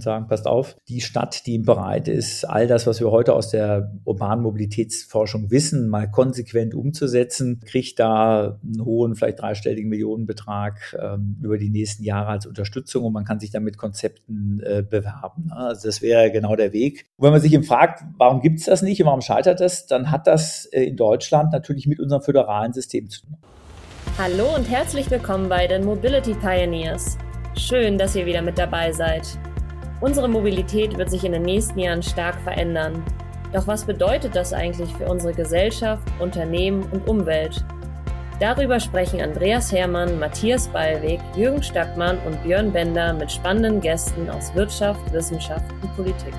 und 0.00 0.04
sagen, 0.04 0.26
passt 0.28 0.46
auf, 0.46 0.76
die 0.88 1.02
Stadt, 1.02 1.46
die 1.46 1.58
bereit 1.58 2.08
ist, 2.08 2.44
all 2.44 2.66
das, 2.66 2.86
was 2.86 3.00
wir 3.00 3.10
heute 3.10 3.34
aus 3.34 3.50
der 3.50 3.92
urbanen 4.04 4.42
Mobilitätsforschung 4.42 5.50
wissen, 5.50 5.88
mal 5.88 6.10
konsequent 6.10 6.74
umzusetzen, 6.74 7.60
kriegt 7.66 7.98
da 7.98 8.58
einen 8.62 8.82
hohen, 8.82 9.14
vielleicht 9.14 9.40
dreistelligen 9.40 9.90
Millionenbetrag 9.90 10.96
ähm, 10.98 11.36
über 11.42 11.58
die 11.58 11.68
nächsten 11.68 12.02
Jahre 12.02 12.28
als 12.28 12.46
Unterstützung 12.46 13.04
und 13.04 13.12
man 13.12 13.24
kann 13.24 13.40
sich 13.40 13.50
dann 13.50 13.62
mit 13.62 13.76
Konzepten 13.76 14.60
äh, 14.60 14.82
bewerben. 14.82 15.48
Ne? 15.48 15.56
Also 15.56 15.88
das 15.88 16.00
wäre 16.00 16.30
genau 16.30 16.56
der 16.56 16.72
Weg. 16.72 17.06
Und 17.18 17.26
wenn 17.26 17.32
man 17.32 17.42
sich 17.42 17.52
eben 17.52 17.64
fragt, 17.64 18.02
warum 18.16 18.40
gibt 18.40 18.60
es 18.60 18.64
das 18.64 18.80
nicht 18.80 19.00
und 19.02 19.06
warum 19.06 19.20
scheitert 19.20 19.60
das, 19.60 19.86
dann 19.86 20.10
hat 20.10 20.26
das 20.26 20.64
äh, 20.66 20.84
in 20.84 20.96
Deutschland 20.96 21.52
natürlich 21.52 21.86
mit 21.86 22.00
unserem 22.00 22.22
föderalen 22.22 22.72
System 22.72 23.10
zu 23.10 23.26
tun. 23.26 23.36
Hallo 24.16 24.54
und 24.56 24.64
herzlich 24.64 25.10
willkommen 25.10 25.50
bei 25.50 25.66
den 25.66 25.84
Mobility 25.84 26.32
Pioneers. 26.34 27.18
Schön, 27.56 27.98
dass 27.98 28.16
ihr 28.16 28.24
wieder 28.24 28.40
mit 28.40 28.58
dabei 28.58 28.92
seid. 28.92 29.38
Unsere 30.00 30.28
Mobilität 30.28 30.96
wird 30.96 31.10
sich 31.10 31.24
in 31.24 31.32
den 31.32 31.42
nächsten 31.42 31.78
Jahren 31.78 32.02
stark 32.02 32.40
verändern. 32.40 33.04
Doch 33.52 33.66
was 33.66 33.84
bedeutet 33.84 34.34
das 34.34 34.54
eigentlich 34.54 34.90
für 34.94 35.06
unsere 35.06 35.34
Gesellschaft, 35.34 36.02
Unternehmen 36.18 36.84
und 36.90 37.06
Umwelt? 37.06 37.62
Darüber 38.38 38.80
sprechen 38.80 39.20
Andreas 39.20 39.70
Hermann, 39.70 40.18
Matthias 40.18 40.68
Ballweg, 40.68 41.20
Jürgen 41.36 41.62
Stackmann 41.62 42.16
und 42.26 42.42
Björn 42.42 42.72
Bender 42.72 43.12
mit 43.12 43.30
spannenden 43.30 43.82
Gästen 43.82 44.30
aus 44.30 44.54
Wirtschaft, 44.54 45.12
Wissenschaft 45.12 45.70
und 45.82 45.94
Politik. 45.94 46.32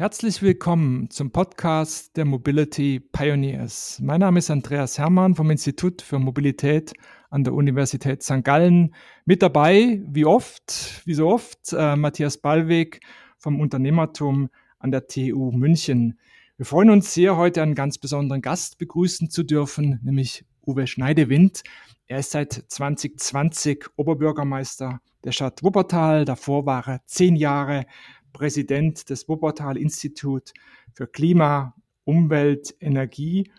Herzlich 0.00 0.40
willkommen 0.40 1.10
zum 1.10 1.30
Podcast 1.30 2.16
der 2.16 2.24
Mobility 2.24 3.00
Pioneers. 3.00 4.00
Mein 4.02 4.20
Name 4.20 4.38
ist 4.38 4.50
Andreas 4.50 4.98
Hermann 4.98 5.34
vom 5.34 5.50
Institut 5.50 6.00
für 6.00 6.18
Mobilität 6.18 6.94
an 7.28 7.44
der 7.44 7.52
Universität 7.52 8.22
St. 8.22 8.42
Gallen. 8.42 8.94
Mit 9.26 9.42
dabei, 9.42 10.00
wie 10.06 10.24
oft, 10.24 11.02
wie 11.04 11.12
so 11.12 11.28
oft, 11.28 11.74
äh, 11.74 11.96
Matthias 11.96 12.38
Ballweg 12.38 13.00
vom 13.36 13.60
Unternehmertum 13.60 14.48
an 14.78 14.90
der 14.90 15.06
TU 15.06 15.52
München. 15.52 16.18
Wir 16.56 16.64
freuen 16.64 16.88
uns 16.88 17.12
sehr, 17.12 17.36
heute 17.36 17.60
einen 17.60 17.74
ganz 17.74 17.98
besonderen 17.98 18.40
Gast 18.40 18.78
begrüßen 18.78 19.28
zu 19.28 19.42
dürfen, 19.42 20.00
nämlich 20.02 20.46
Uwe 20.66 20.86
Schneidewind. 20.86 21.62
Er 22.06 22.20
ist 22.20 22.30
seit 22.30 22.54
2020 22.54 23.84
Oberbürgermeister 23.96 25.02
der 25.24 25.32
Stadt 25.32 25.62
Wuppertal. 25.62 26.24
Davor 26.24 26.64
war 26.64 26.88
er 26.88 27.00
zehn 27.04 27.36
Jahre 27.36 27.84
Präsident 28.32 29.10
des 29.10 29.28
Wuppertal 29.28 29.76
Institut 29.76 30.52
für 30.92 31.06
Klima, 31.06 31.74
Umwelt, 32.04 32.74
Energie 32.80 33.50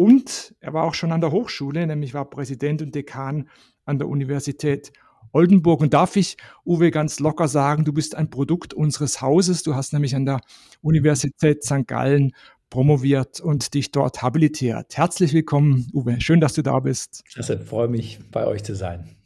und 0.00 0.54
er 0.60 0.72
war 0.72 0.84
auch 0.84 0.94
schon 0.94 1.12
an 1.12 1.20
der 1.20 1.30
Hochschule, 1.30 1.86
nämlich 1.86 2.14
war 2.14 2.24
Präsident 2.24 2.80
und 2.80 2.94
Dekan 2.94 3.50
an 3.84 3.98
der 3.98 4.08
Universität 4.08 4.94
Oldenburg. 5.32 5.82
Und 5.82 5.92
darf 5.92 6.16
ich, 6.16 6.38
Uwe, 6.64 6.90
ganz 6.90 7.20
locker 7.20 7.48
sagen, 7.48 7.84
du 7.84 7.92
bist 7.92 8.14
ein 8.14 8.30
Produkt 8.30 8.72
unseres 8.72 9.20
Hauses. 9.20 9.62
Du 9.62 9.74
hast 9.74 9.92
nämlich 9.92 10.16
an 10.16 10.24
der 10.24 10.40
Universität 10.80 11.64
St. 11.64 11.86
Gallen 11.86 12.32
promoviert 12.70 13.40
und 13.40 13.74
dich 13.74 13.92
dort 13.92 14.22
habilitiert. 14.22 14.96
Herzlich 14.96 15.34
willkommen, 15.34 15.86
Uwe. 15.92 16.18
Schön, 16.22 16.40
dass 16.40 16.54
du 16.54 16.62
da 16.62 16.80
bist. 16.80 17.22
Also, 17.36 17.58
freue 17.58 17.88
mich, 17.88 18.20
bei 18.30 18.46
euch 18.46 18.64
zu 18.64 18.74
sein 18.74 19.19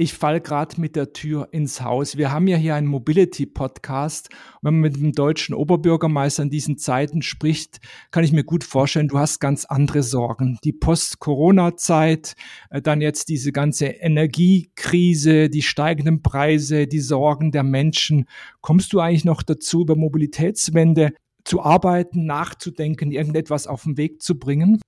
ich 0.00 0.14
fall 0.14 0.40
gerade 0.40 0.80
mit 0.80 0.96
der 0.96 1.12
Tür 1.12 1.48
ins 1.52 1.82
Haus. 1.82 2.16
Wir 2.16 2.32
haben 2.32 2.46
ja 2.46 2.56
hier 2.56 2.74
einen 2.74 2.86
Mobility-Podcast. 2.86 4.30
Wenn 4.62 4.74
man 4.74 4.80
mit 4.80 4.96
dem 4.96 5.12
deutschen 5.12 5.54
Oberbürgermeister 5.54 6.42
in 6.42 6.48
diesen 6.48 6.78
Zeiten 6.78 7.20
spricht, 7.20 7.80
kann 8.10 8.24
ich 8.24 8.32
mir 8.32 8.42
gut 8.42 8.64
vorstellen, 8.64 9.08
du 9.08 9.18
hast 9.18 9.40
ganz 9.40 9.66
andere 9.66 10.02
Sorgen. 10.02 10.58
Die 10.64 10.72
Post-Corona-Zeit, 10.72 12.34
äh, 12.70 12.80
dann 12.80 13.02
jetzt 13.02 13.28
diese 13.28 13.52
ganze 13.52 13.88
Energiekrise, 13.88 15.50
die 15.50 15.62
steigenden 15.62 16.22
Preise, 16.22 16.86
die 16.86 17.00
Sorgen 17.00 17.52
der 17.52 17.62
Menschen. 17.62 18.24
Kommst 18.62 18.94
du 18.94 19.00
eigentlich 19.00 19.26
noch 19.26 19.42
dazu, 19.42 19.82
über 19.82 19.96
Mobilitätswende 19.96 21.12
zu 21.44 21.62
arbeiten, 21.62 22.24
nachzudenken, 22.24 23.12
irgendetwas 23.12 23.66
auf 23.66 23.82
den 23.82 23.98
Weg 23.98 24.22
zu 24.22 24.38
bringen? 24.38 24.80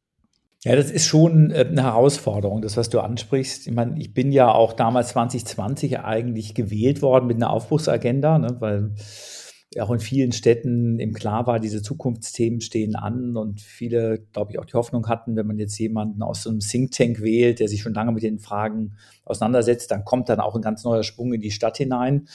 Ja, 0.64 0.76
das 0.76 0.92
ist 0.92 1.06
schon 1.06 1.50
äh, 1.50 1.66
eine 1.68 1.82
Herausforderung, 1.82 2.62
das, 2.62 2.76
was 2.76 2.88
du 2.88 3.00
ansprichst. 3.00 3.66
Ich 3.66 3.72
meine, 3.74 3.98
ich 3.98 4.14
bin 4.14 4.30
ja 4.30 4.52
auch 4.52 4.72
damals 4.72 5.08
2020 5.08 6.00
eigentlich 6.00 6.54
gewählt 6.54 7.02
worden 7.02 7.26
mit 7.26 7.36
einer 7.36 7.50
Aufbruchsagenda, 7.50 8.38
ne, 8.38 8.56
weil 8.60 8.92
auch 9.80 9.90
in 9.90 10.00
vielen 10.00 10.32
Städten 10.32 10.98
im 10.98 11.12
Klar 11.12 11.46
war, 11.46 11.60
diese 11.60 11.82
Zukunftsthemen 11.82 12.60
stehen 12.60 12.96
an 12.96 13.36
und 13.36 13.60
viele, 13.60 14.18
glaube 14.32 14.52
ich, 14.52 14.58
auch 14.58 14.64
die 14.64 14.74
Hoffnung 14.74 15.08
hatten, 15.08 15.36
wenn 15.36 15.46
man 15.46 15.58
jetzt 15.58 15.78
jemanden 15.78 16.22
aus 16.22 16.42
so 16.42 16.50
einem 16.50 16.60
Think 16.60 16.92
Tank 16.92 17.22
wählt, 17.22 17.60
der 17.60 17.68
sich 17.68 17.82
schon 17.82 17.94
lange 17.94 18.12
mit 18.12 18.22
den 18.22 18.38
Fragen 18.38 18.92
auseinandersetzt, 19.24 19.90
dann 19.90 20.04
kommt 20.04 20.28
dann 20.28 20.40
auch 20.40 20.54
ein 20.54 20.62
ganz 20.62 20.84
neuer 20.84 21.02
Sprung 21.02 21.32
in 21.32 21.40
die 21.40 21.50
Stadt 21.50 21.76
hinein. 21.76 22.28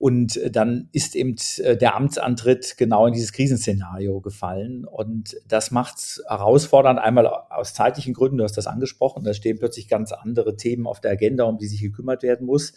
Und 0.00 0.38
äh, 0.38 0.50
dann 0.50 0.88
ist 0.92 1.14
eben 1.14 1.36
äh, 1.58 1.76
der 1.76 1.94
Amtsantritt 1.94 2.76
genau 2.78 3.06
in 3.06 3.12
dieses 3.12 3.32
Krisenszenario 3.32 4.20
gefallen. 4.22 4.86
Und 4.86 5.36
das 5.46 5.70
macht 5.70 5.98
es 5.98 6.22
herausfordernd, 6.26 6.98
einmal 6.98 7.26
aus 7.26 7.74
zeitlichen 7.74 8.14
Gründen, 8.14 8.38
du 8.38 8.44
hast 8.44 8.56
das 8.56 8.66
angesprochen, 8.66 9.24
da 9.24 9.34
stehen 9.34 9.58
plötzlich 9.58 9.88
ganz 9.88 10.12
andere 10.12 10.56
Themen 10.56 10.86
auf 10.86 11.00
der 11.00 11.10
Agenda, 11.10 11.44
um 11.44 11.58
die 11.58 11.66
sich 11.66 11.82
gekümmert 11.82 12.22
werden 12.22 12.46
muss. 12.46 12.72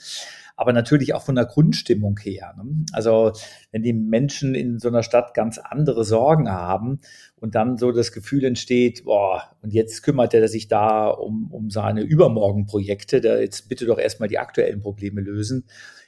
Aber 0.56 0.72
natürlich 0.72 1.14
auch 1.14 1.24
von 1.24 1.36
der 1.36 1.46
Grundstimmung 1.46 2.20
her. 2.20 2.54
Ne? 2.58 2.86
Also 2.92 3.32
wenn 3.72 3.82
die 3.82 3.94
Menschen 3.94 4.54
in 4.54 4.80
so 4.80 4.88
einer 4.88 5.02
Stadt 5.02 5.34
ganz 5.34 5.58
andere 5.58 6.04
Sorgen 6.04 6.50
haben 6.52 7.00
und 7.36 7.56
dann 7.56 7.78
so 7.78 7.92
das 7.92 8.12
Gefühl 8.12 8.44
entsteht, 8.46 9.04
boah, 9.06 9.56
und 9.62 9.74
jetzt 9.74 10.04
kümmert 10.04 10.34
er 10.34 10.48
sich 10.48 10.68
da 10.68 11.08
um, 11.08 11.52
um 11.52 11.70
seine 11.70 12.02
Übermorgenprojekte, 12.02 13.20
der 13.20 13.42
jetzt 13.42 13.68
bitte 13.68 13.86
doch 13.86 13.98
erstmal 13.98 14.30
die 14.30 14.40
aktuellen 14.40 14.82
Probleme 14.82 15.22
lösen 15.22 15.66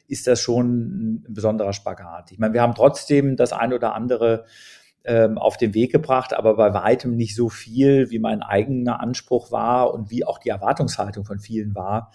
ist 0.07 0.28
das 0.28 0.39
schon 0.39 1.23
ein 1.27 1.33
besonderer 1.33 1.73
Spagat. 1.73 2.31
Ich 2.31 2.39
meine, 2.39 2.53
wir 2.53 2.62
haben 2.62 2.75
trotzdem 2.75 3.35
das 3.35 3.53
ein 3.53 3.73
oder 3.73 3.95
andere 3.95 4.45
ähm, 5.03 5.38
auf 5.38 5.57
den 5.57 5.73
Weg 5.73 5.91
gebracht, 5.91 6.33
aber 6.33 6.56
bei 6.56 6.73
weitem 6.73 7.16
nicht 7.16 7.35
so 7.35 7.50
viel, 7.50 8.09
wie 8.09 8.19
mein 8.19 8.41
eigener 8.41 9.00
Anspruch 9.00 9.51
war 9.51 9.94
und 9.94 10.09
wie 10.09 10.25
auch 10.25 10.39
die 10.39 10.50
Erwartungshaltung 10.50 11.25
von 11.25 11.39
vielen 11.39 11.75
war, 11.75 12.12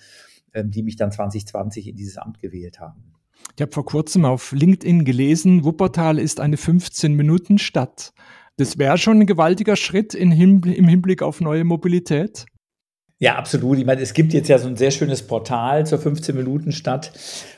die 0.54 0.82
mich 0.82 0.96
dann 0.96 1.12
2020 1.12 1.88
in 1.88 1.96
dieses 1.96 2.16
Amt 2.18 2.40
gewählt 2.40 2.80
haben. 2.80 3.14
Ich 3.56 3.62
habe 3.62 3.72
vor 3.72 3.84
kurzem 3.84 4.24
auf 4.24 4.52
LinkedIn 4.52 5.04
gelesen, 5.04 5.64
Wuppertal 5.64 6.18
ist 6.18 6.40
eine 6.40 6.56
15-Minuten-Stadt. 6.56 8.12
Das 8.56 8.78
wäre 8.78 8.98
schon 8.98 9.20
ein 9.20 9.26
gewaltiger 9.26 9.76
Schritt 9.76 10.14
im 10.14 10.30
Hinblick 10.32 11.22
auf 11.22 11.40
neue 11.40 11.64
Mobilität. 11.64 12.46
Ja, 13.22 13.34
absolut. 13.36 13.76
Ich 13.76 13.84
meine, 13.84 14.00
es 14.00 14.14
gibt 14.14 14.32
jetzt 14.32 14.48
ja 14.48 14.56
so 14.56 14.66
ein 14.66 14.76
sehr 14.76 14.91
schönes 14.91 15.20
Portal 15.20 15.84
zur 15.84 15.98
15-Minuten-Stadt, 15.98 17.12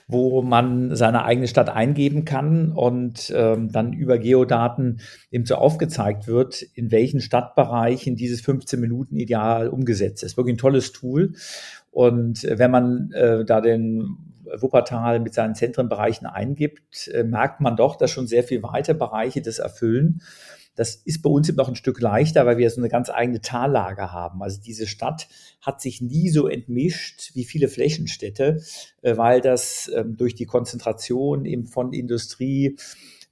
wo 0.08 0.42
man 0.42 0.96
seine 0.96 1.24
eigene 1.24 1.46
Stadt 1.46 1.68
eingeben 1.70 2.24
kann 2.24 2.72
und 2.72 3.32
ähm, 3.32 3.70
dann 3.70 3.92
über 3.92 4.18
Geodaten 4.18 4.98
eben 5.30 5.46
so 5.46 5.54
aufgezeigt 5.54 6.26
wird, 6.26 6.62
in 6.74 6.90
welchen 6.90 7.20
Stadtbereichen 7.20 8.16
dieses 8.16 8.42
15-Minuten-Ideal 8.42 9.68
umgesetzt 9.68 10.24
ist. 10.24 10.36
Wirklich 10.36 10.56
ein 10.56 10.58
tolles 10.58 10.90
Tool. 10.90 11.34
Und 11.92 12.42
äh, 12.42 12.58
wenn 12.58 12.72
man 12.72 13.12
äh, 13.12 13.44
da 13.44 13.60
den 13.60 14.16
Wuppertal 14.58 15.20
mit 15.20 15.32
seinen 15.32 15.54
Zentrenbereichen 15.54 16.26
eingibt, 16.26 17.06
äh, 17.06 17.22
merkt 17.22 17.60
man 17.60 17.76
doch, 17.76 17.94
dass 17.94 18.10
schon 18.10 18.26
sehr 18.26 18.42
viel 18.42 18.64
weite 18.64 18.96
Bereiche 18.96 19.42
das 19.42 19.60
erfüllen. 19.60 20.22
Das 20.74 20.96
ist 20.96 21.22
bei 21.22 21.30
uns 21.30 21.48
eben 21.48 21.56
noch 21.56 21.68
ein 21.68 21.76
Stück 21.76 22.00
leichter, 22.00 22.46
weil 22.46 22.58
wir 22.58 22.70
so 22.70 22.80
eine 22.80 22.88
ganz 22.88 23.10
eigene 23.10 23.40
Tallage 23.40 24.12
haben. 24.12 24.42
Also 24.42 24.60
diese 24.60 24.86
Stadt 24.86 25.28
hat 25.60 25.80
sich 25.80 26.00
nie 26.00 26.30
so 26.30 26.48
entmischt 26.48 27.34
wie 27.34 27.44
viele 27.44 27.68
Flächenstädte, 27.68 28.62
äh, 29.02 29.16
weil 29.16 29.40
das 29.40 29.90
ähm, 29.94 30.16
durch 30.16 30.34
die 30.34 30.46
Konzentration 30.46 31.44
eben 31.44 31.66
von 31.66 31.92
Industrie, 31.92 32.76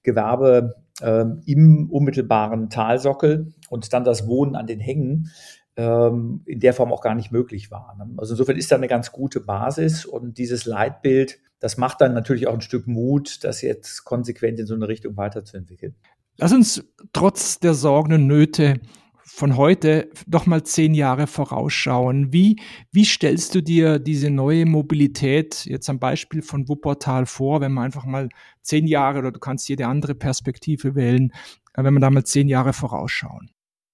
Gewerbe 0.02 0.76
ähm, 1.02 1.42
im 1.46 1.90
unmittelbaren 1.90 2.70
Talsockel 2.70 3.52
und 3.68 3.92
dann 3.92 4.04
das 4.04 4.26
Wohnen 4.26 4.56
an 4.56 4.66
den 4.66 4.80
Hängen 4.80 5.30
ähm, 5.76 6.42
in 6.46 6.60
der 6.60 6.74
Form 6.74 6.92
auch 6.92 7.00
gar 7.00 7.14
nicht 7.14 7.32
möglich 7.32 7.70
war. 7.70 7.96
Ne? 7.96 8.14
Also 8.16 8.34
insofern 8.34 8.56
ist 8.56 8.70
da 8.70 8.76
eine 8.76 8.88
ganz 8.88 9.12
gute 9.12 9.40
Basis 9.40 10.04
und 10.04 10.38
dieses 10.38 10.66
Leitbild, 10.66 11.38
das 11.58 11.76
macht 11.76 12.00
dann 12.00 12.14
natürlich 12.14 12.48
auch 12.48 12.54
ein 12.54 12.60
Stück 12.60 12.86
Mut, 12.86 13.44
das 13.44 13.62
jetzt 13.62 14.04
konsequent 14.04 14.58
in 14.58 14.66
so 14.66 14.74
eine 14.74 14.88
Richtung 14.88 15.16
weiterzuentwickeln. 15.16 15.94
Lass 16.36 16.52
uns 16.52 16.84
trotz 17.12 17.58
der 17.58 17.74
Sorgen 17.74 18.14
und 18.14 18.26
Nöte 18.26 18.80
von 19.24 19.56
heute 19.56 20.10
doch 20.26 20.46
mal 20.46 20.64
zehn 20.64 20.92
Jahre 20.92 21.26
vorausschauen. 21.26 22.32
Wie, 22.32 22.60
wie 22.92 23.04
stellst 23.04 23.54
du 23.54 23.62
dir 23.62 23.98
diese 23.98 24.28
neue 24.28 24.66
Mobilität 24.66 25.64
jetzt 25.64 25.88
am 25.88 25.98
Beispiel 25.98 26.42
von 26.42 26.68
Wuppertal 26.68 27.26
vor, 27.26 27.60
wenn 27.60 27.72
man 27.72 27.84
einfach 27.84 28.04
mal 28.04 28.28
zehn 28.62 28.86
Jahre 28.86 29.20
oder 29.20 29.32
du 29.32 29.40
kannst 29.40 29.68
jede 29.68 29.86
andere 29.86 30.14
Perspektive 30.14 30.94
wählen, 30.94 31.32
äh, 31.74 31.84
wenn 31.84 31.94
man 31.94 32.02
da 32.02 32.10
mal 32.10 32.24
zehn 32.24 32.48
Jahre 32.48 32.72
vorausschauen? 32.72 33.50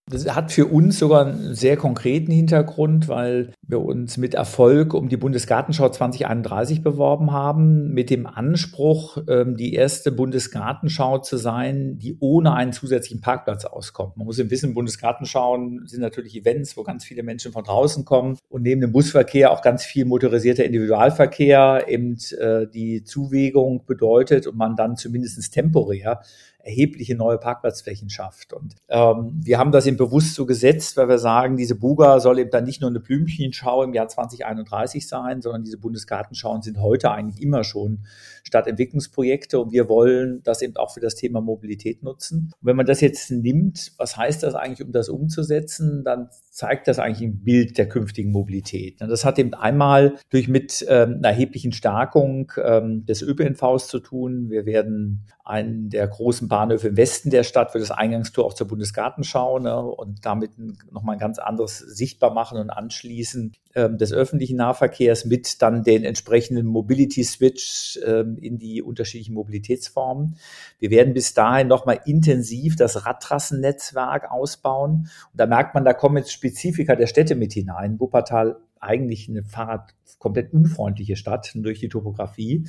Das 0.09 0.33
hat 0.33 0.53
für 0.53 0.67
uns 0.67 1.01
sogar 1.01 1.27
einen 1.27 1.57
sehr 1.57 1.77
konkreten 1.77 2.31
Hintergrund, 2.31 3.09
weil 3.09 3.53
wir 3.67 3.81
uns 3.81 4.19
mit 4.19 4.35
Erfolg 4.35 4.95
um 4.95 5.09
die 5.09 5.17
Bundesgartenschau 5.17 5.89
2031 5.89 6.81
beworben 6.85 7.33
haben, 7.33 7.93
mit 7.93 8.11
dem 8.11 8.29
Anspruch, 8.29 9.19
ähm, 9.29 9.57
die 9.57 9.75
erste 9.75 10.13
Bundesgartenschau 10.13 11.19
zu 11.19 11.39
sein, 11.39 11.99
die 11.99 12.19
ohne 12.21 12.55
einen 12.55 12.73
zusätzlichen 12.73 13.21
Parkplatz 13.21 13.65
auskommt. 13.65 14.17
Man 14.17 14.27
muss 14.27 14.39
im 14.39 14.49
Wissen, 14.49 14.75
Bundesgartenschauen 14.75 15.89
sind 15.89 16.03
natürlich 16.03 16.37
Events, 16.37 16.77
wo 16.77 16.85
ganz 16.85 17.05
viele 17.05 17.25
Menschen 17.25 17.51
von 17.51 17.65
draußen 17.65 18.05
kommen 18.05 18.39
und 18.49 18.63
neben 18.63 18.83
dem 18.83 18.93
Busverkehr 18.93 19.51
auch 19.51 19.61
ganz 19.61 19.85
viel 19.85 20.05
motorisierter 20.05 20.65
Individualverkehr 20.65 21.87
eben 21.89 22.17
äh, 22.39 22.69
die 22.69 23.03
Zuwägung 23.03 23.87
bedeutet 23.87 24.47
und 24.47 24.57
man 24.57 24.77
dann 24.77 24.97
zumindest 24.97 25.53
temporär 25.53 26.21
erhebliche 26.67 27.15
neue 27.15 27.39
Parkplatzflächen 27.39 28.11
schafft. 28.11 28.53
Und 28.53 28.75
ähm, 28.89 29.41
wir 29.43 29.59
haben 29.59 29.73
das 29.73 29.87
eben 29.87 29.97
bewusst 29.97 30.35
so 30.35 30.47
gesetzt, 30.47 30.97
weil 30.97 31.09
wir 31.09 31.19
sagen, 31.19 31.57
diese 31.57 31.77
Buga 31.77 32.19
soll 32.19 32.41
eben 32.41 32.51
dann 32.51 32.65
nicht 32.65 32.81
nur 32.81 32.91
eine 32.91 33.01
Blümchenschau 33.01 33.85
im 33.85 33.95
Jahr 33.95 34.09
2031 34.09 35.07
sein, 35.07 35.41
sondern 35.41 35.63
diese 35.63 35.79
Bundesgartenschauen 35.79 36.63
sind 36.63 36.81
heute 36.81 37.13
eigentlich 37.13 37.43
immer 37.43 37.63
schon 37.63 38.01
Stadtentwicklungsprojekte 38.47 39.59
und 39.59 39.73
wir 39.73 39.89
wollen 39.89 40.41
das 40.45 40.63
eben 40.63 40.77
auch 40.77 40.95
für 40.95 41.01
das 41.01 41.17
Thema 41.17 41.41
Mobilität 41.41 42.03
nutzen. 42.05 42.53
Und 42.61 42.67
wenn 42.67 42.77
man 42.77 42.87
das 42.87 43.01
jetzt 43.01 43.31
nimmt, 43.31 43.93
was 43.99 44.17
heißt 44.17 44.43
das 44.43 44.55
eigentlich, 44.55 44.87
um 44.87 44.93
das 44.93 45.09
umzusetzen, 45.09 46.05
dann 46.05 46.29
zeigt 46.51 46.89
das 46.89 46.99
eigentlich 46.99 47.29
ein 47.29 47.43
Bild 47.43 47.77
der 47.77 47.89
künftigen 47.89 48.31
Mobilität. 48.31 49.01
Das 49.01 49.25
hat 49.25 49.39
eben 49.39 49.53
einmal 49.53 50.15
durch 50.31 50.49
mit 50.49 50.87
ähm, 50.89 51.17
einer 51.19 51.29
erheblichen 51.29 51.73
Stärkung 51.73 52.53
ähm, 52.63 53.05
des 53.05 53.21
ÖPNVs 53.21 53.89
zu 53.89 53.99
tun. 53.99 54.49
Wir 54.49 54.65
werden 54.65 55.27
einen 55.45 55.91
der 55.91 56.09
großen 56.09 56.49
Bahnhöfe 56.49 56.89
im 56.89 56.97
Westen 56.97 57.31
der 57.31 57.43
Stadt 57.43 57.73
für 57.73 57.79
das 57.79 57.91
Eingangstor 57.91 58.45
auch 58.45 58.55
zur 58.55 58.69
Bundesgartenschau 58.69 59.59
ne, 59.59 59.81
und 59.81 60.25
damit 60.25 60.53
nochmal 60.91 61.17
ein 61.17 61.21
ganz 61.21 61.39
anderes 61.39 61.79
sichtbar 61.79 62.33
machen 62.33 62.59
und 62.59 62.71
anschließen 62.71 63.53
ähm, 63.75 63.99
des 63.99 64.13
öffentlichen 64.13 64.57
Nahverkehrs 64.57 65.27
mit 65.27 65.61
dann 65.63 65.85
den 65.85 66.05
entsprechenden 66.05 66.67
Mobility 66.67 67.23
Switch 67.23 67.99
ähm, 68.05 68.36
in 68.39 68.59
die 68.59 68.83
unterschiedlichen 68.83 69.35
Mobilitätsformen. 69.35 70.37
Wir 70.79 70.91
werden 70.91 71.15
bis 71.15 71.35
dahin 71.35 71.69
nochmal 71.69 72.01
intensiv 72.05 72.77
das 72.77 73.07
Radtrassennetzwerk 73.07 74.31
ausbauen. 74.31 75.09
Und 75.33 75.41
da 75.41 75.47
merkt 75.47 75.75
man, 75.75 75.85
da 75.85 75.93
kommen 75.93 76.19
jetzt 76.19 76.33
Spezifika 76.33 76.97
der 76.97 77.07
Städte 77.07 77.35
mit 77.35 77.53
hinein. 77.53 78.01
Wuppertal 78.01 78.57
eigentlich 78.81 79.29
eine 79.29 79.43
Fahrrad 79.43 79.95
komplett 80.19 80.53
unfreundliche 80.53 81.17
Stadt 81.17 81.53
durch 81.55 81.81
die 81.81 81.89
Topografie, 81.89 82.67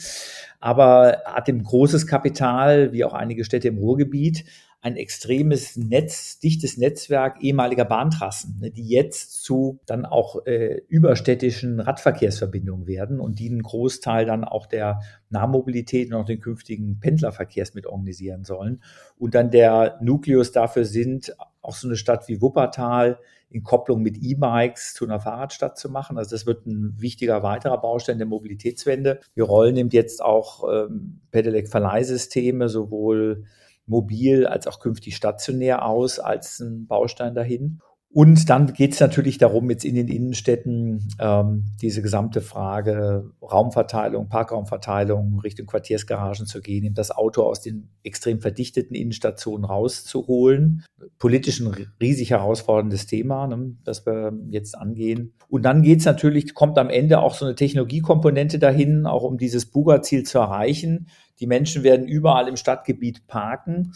aber 0.59 1.21
hat 1.25 1.47
ein 1.47 1.63
großes 1.63 2.07
Kapital, 2.07 2.91
wie 2.93 3.03
auch 3.03 3.13
einige 3.13 3.43
Städte 3.43 3.67
im 3.67 3.77
Ruhrgebiet, 3.77 4.45
ein 4.81 4.95
extremes 4.95 5.75
Netz, 5.75 6.39
dichtes 6.39 6.77
Netzwerk 6.77 7.41
ehemaliger 7.41 7.85
Bahntrassen, 7.85 8.59
ne, 8.59 8.71
die 8.71 8.87
jetzt 8.87 9.43
zu 9.43 9.79
dann 9.85 10.05
auch 10.05 10.45
äh, 10.45 10.81
überstädtischen 10.87 11.79
Radverkehrsverbindungen 11.79 12.87
werden 12.87 13.19
und 13.19 13.39
die 13.39 13.49
einen 13.49 13.63
Großteil 13.63 14.25
dann 14.25 14.43
auch 14.43 14.67
der 14.67 15.01
Nahmobilität 15.29 16.11
und 16.11 16.21
auch 16.21 16.25
den 16.25 16.39
künftigen 16.39 16.99
Pendlerverkehrs 16.99 17.73
mit 17.73 17.87
organisieren 17.87 18.43
sollen. 18.43 18.83
Und 19.17 19.33
dann 19.35 19.49
der 19.49 19.97
Nukleus 20.01 20.51
dafür 20.51 20.85
sind, 20.85 21.35
auch 21.61 21.75
so 21.75 21.87
eine 21.87 21.97
Stadt 21.97 22.27
wie 22.27 22.41
Wuppertal, 22.41 23.19
in 23.49 23.63
Kopplung 23.63 24.01
mit 24.01 24.17
E-Bikes 24.17 24.93
zu 24.93 25.05
einer 25.05 25.19
Fahrradstadt 25.19 25.77
zu 25.77 25.89
machen. 25.89 26.17
Also 26.17 26.35
das 26.35 26.45
wird 26.45 26.65
ein 26.65 26.95
wichtiger 26.99 27.43
weiterer 27.43 27.79
Baustein 27.79 28.17
der 28.17 28.27
Mobilitätswende. 28.27 29.21
Wir 29.33 29.45
rollen 29.45 29.77
eben 29.77 29.89
jetzt 29.89 30.21
auch 30.21 30.65
ähm, 30.69 31.21
Pedelec-Verleihsysteme 31.31 32.67
sowohl 32.67 33.45
mobil 33.87 34.45
als 34.45 34.67
auch 34.67 34.79
künftig 34.79 35.15
stationär 35.15 35.85
aus 35.85 36.19
als 36.19 36.59
ein 36.59 36.87
Baustein 36.87 37.33
dahin. 37.33 37.79
Und 38.09 38.49
dann 38.49 38.73
geht 38.73 38.93
es 38.93 38.99
natürlich 38.99 39.37
darum, 39.37 39.69
jetzt 39.69 39.83
in 39.83 39.95
den 39.95 40.07
Innenstädten 40.07 41.09
ähm, 41.19 41.65
diese 41.81 42.01
gesamte 42.01 42.41
Frage 42.41 43.29
Raumverteilung, 43.41 44.29
Parkraumverteilung 44.29 45.39
Richtung 45.41 45.67
Quartiersgaragen 45.67 46.45
zu 46.45 46.61
gehen, 46.61 46.85
eben 46.85 46.95
das 46.95 47.11
Auto 47.11 47.43
aus 47.43 47.61
den 47.61 47.89
extrem 48.03 48.39
verdichteten 48.39 48.95
Innenstationen 48.95 49.65
rauszuholen. 49.65 50.85
Politisch 51.19 51.59
ein 51.59 51.75
riesig 52.01 52.31
herausforderndes 52.31 53.07
Thema, 53.07 53.45
ne, 53.45 53.75
das 53.83 54.05
wir 54.05 54.33
jetzt 54.49 54.77
angehen. 54.77 55.33
Und 55.49 55.63
dann 55.63 55.81
geht 55.81 55.99
es 55.99 56.05
natürlich, 56.05 56.53
kommt 56.53 56.77
am 56.77 56.89
Ende 56.89 57.19
auch 57.19 57.35
so 57.35 57.45
eine 57.45 57.55
Technologiekomponente 57.55 58.57
dahin, 58.57 59.05
auch 59.05 59.23
um 59.23 59.37
dieses 59.37 59.65
Buga-Ziel 59.65 60.23
zu 60.23 60.39
erreichen. 60.39 61.07
Die 61.39 61.47
Menschen 61.47 61.83
werden 61.83 62.07
überall 62.07 62.47
im 62.47 62.57
Stadtgebiet 62.57 63.27
parken 63.27 63.93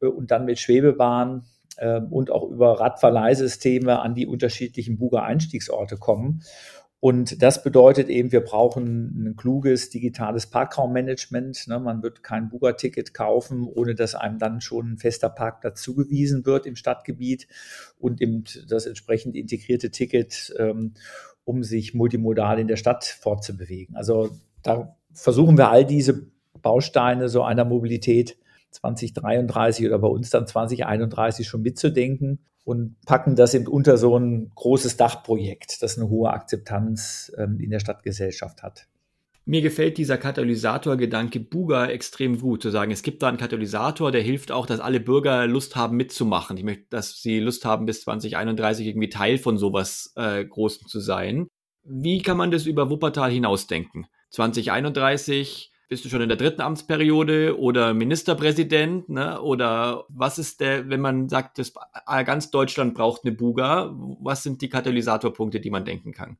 äh, 0.00 0.06
und 0.06 0.30
dann 0.30 0.44
mit 0.44 0.58
Schwebebahn 0.58 1.44
ähm, 1.78 2.12
und 2.12 2.30
auch 2.30 2.48
über 2.50 2.80
Radverleihsysteme 2.80 4.00
an 4.00 4.14
die 4.14 4.26
unterschiedlichen 4.26 4.98
Buga-Einstiegsorte 4.98 5.96
kommen. 5.96 6.42
Und 7.00 7.42
das 7.42 7.62
bedeutet 7.62 8.08
eben, 8.08 8.32
wir 8.32 8.40
brauchen 8.40 9.26
ein 9.26 9.36
kluges 9.36 9.90
digitales 9.90 10.46
Parkraummanagement. 10.46 11.68
Ne, 11.68 11.78
man 11.78 12.02
wird 12.02 12.22
kein 12.22 12.48
Buga-Ticket 12.48 13.12
kaufen, 13.12 13.64
ohne 13.64 13.94
dass 13.94 14.14
einem 14.14 14.38
dann 14.38 14.62
schon 14.62 14.92
ein 14.92 14.96
fester 14.96 15.28
Parkplatz 15.28 15.82
zugewiesen 15.82 16.46
wird 16.46 16.64
im 16.64 16.76
Stadtgebiet 16.76 17.46
und 17.98 18.22
eben 18.22 18.44
das 18.68 18.86
entsprechend 18.86 19.36
integrierte 19.36 19.90
Ticket, 19.90 20.54
ähm, 20.58 20.94
um 21.44 21.62
sich 21.62 21.92
multimodal 21.92 22.58
in 22.58 22.68
der 22.68 22.76
Stadt 22.76 23.04
fortzubewegen. 23.04 23.96
Also 23.96 24.30
da 24.62 24.96
versuchen 25.12 25.58
wir 25.58 25.70
all 25.70 25.84
diese 25.84 26.32
Bausteine 26.64 27.28
so 27.28 27.44
einer 27.44 27.64
Mobilität 27.64 28.36
2033 28.72 29.86
oder 29.86 30.00
bei 30.00 30.08
uns 30.08 30.30
dann 30.30 30.48
2031 30.48 31.46
schon 31.46 31.62
mitzudenken 31.62 32.40
und 32.64 32.96
packen 33.06 33.36
das 33.36 33.54
eben 33.54 33.68
unter 33.68 33.96
so 33.96 34.18
ein 34.18 34.50
großes 34.54 34.96
Dachprojekt, 34.96 35.82
das 35.82 35.96
eine 35.96 36.08
hohe 36.08 36.30
Akzeptanz 36.30 37.32
ähm, 37.38 37.60
in 37.60 37.70
der 37.70 37.78
Stadtgesellschaft 37.78 38.62
hat. 38.62 38.88
Mir 39.46 39.60
gefällt 39.60 39.98
dieser 39.98 40.16
Katalysator-Gedanke 40.16 41.38
Buga 41.38 41.86
extrem 41.86 42.40
gut, 42.40 42.62
zu 42.62 42.70
sagen, 42.70 42.90
es 42.90 43.02
gibt 43.02 43.22
da 43.22 43.28
einen 43.28 43.36
Katalysator, 43.36 44.10
der 44.10 44.22
hilft 44.22 44.50
auch, 44.50 44.64
dass 44.64 44.80
alle 44.80 45.00
Bürger 45.00 45.46
Lust 45.46 45.76
haben 45.76 45.98
mitzumachen. 45.98 46.56
Ich 46.56 46.64
möchte, 46.64 46.86
dass 46.88 47.20
sie 47.20 47.40
Lust 47.40 47.66
haben, 47.66 47.84
bis 47.84 48.00
2031 48.02 48.86
irgendwie 48.86 49.10
Teil 49.10 49.36
von 49.36 49.58
sowas 49.58 50.14
äh, 50.16 50.42
Großem 50.42 50.88
zu 50.88 50.98
sein. 50.98 51.46
Wie 51.82 52.22
kann 52.22 52.38
man 52.38 52.50
das 52.50 52.64
über 52.64 52.88
Wuppertal 52.88 53.30
hinausdenken? 53.30 54.06
2031 54.30 55.73
bist 55.94 56.04
du 56.04 56.08
schon 56.08 56.22
in 56.22 56.28
der 56.28 56.36
dritten 56.36 56.60
Amtsperiode 56.60 57.56
oder 57.56 57.94
Ministerpräsident? 57.94 59.08
Ne? 59.08 59.40
Oder 59.40 60.06
was 60.08 60.40
ist 60.40 60.58
der, 60.58 60.88
wenn 60.88 61.00
man 61.00 61.28
sagt, 61.28 61.60
dass 61.60 61.72
ganz 62.26 62.50
Deutschland 62.50 62.94
braucht 62.94 63.24
eine 63.24 63.32
Buga, 63.32 63.94
was 64.20 64.42
sind 64.42 64.60
die 64.60 64.68
Katalysatorpunkte, 64.68 65.60
die 65.60 65.70
man 65.70 65.84
denken 65.84 66.10
kann? 66.10 66.36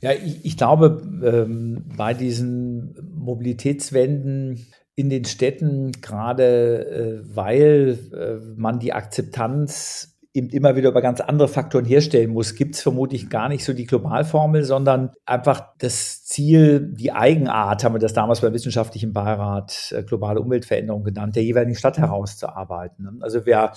Ja, 0.00 0.10
ich, 0.10 0.44
ich 0.44 0.56
glaube, 0.56 1.00
ähm, 1.22 1.84
bei 1.96 2.14
diesen 2.14 2.96
Mobilitätswenden 3.14 4.66
in 4.96 5.08
den 5.08 5.24
Städten, 5.24 5.92
gerade 5.92 7.22
äh, 7.22 7.36
weil 7.36 7.96
äh, 8.12 8.44
man 8.56 8.80
die 8.80 8.92
Akzeptanz 8.92 10.19
eben 10.32 10.48
immer 10.50 10.76
wieder 10.76 10.90
über 10.90 11.02
ganz 11.02 11.20
andere 11.20 11.48
Faktoren 11.48 11.84
herstellen 11.84 12.30
muss, 12.30 12.54
gibt 12.54 12.76
es 12.76 12.82
vermutlich 12.82 13.30
gar 13.30 13.48
nicht 13.48 13.64
so 13.64 13.72
die 13.72 13.86
Globalformel, 13.86 14.62
sondern 14.62 15.10
einfach 15.26 15.74
das 15.78 16.24
Ziel, 16.24 16.92
die 16.92 17.10
Eigenart, 17.10 17.82
haben 17.82 17.96
wir 17.96 17.98
das 17.98 18.12
damals 18.12 18.40
beim 18.40 18.52
Wissenschaftlichen 18.52 19.12
Beirat 19.12 19.92
äh, 19.96 20.04
globale 20.04 20.40
Umweltveränderung 20.40 21.02
genannt, 21.02 21.34
der 21.34 21.42
jeweiligen 21.42 21.74
Stadt 21.74 21.98
herauszuarbeiten. 21.98 23.04
Ne? 23.04 23.12
Also 23.22 23.44
wer 23.44 23.72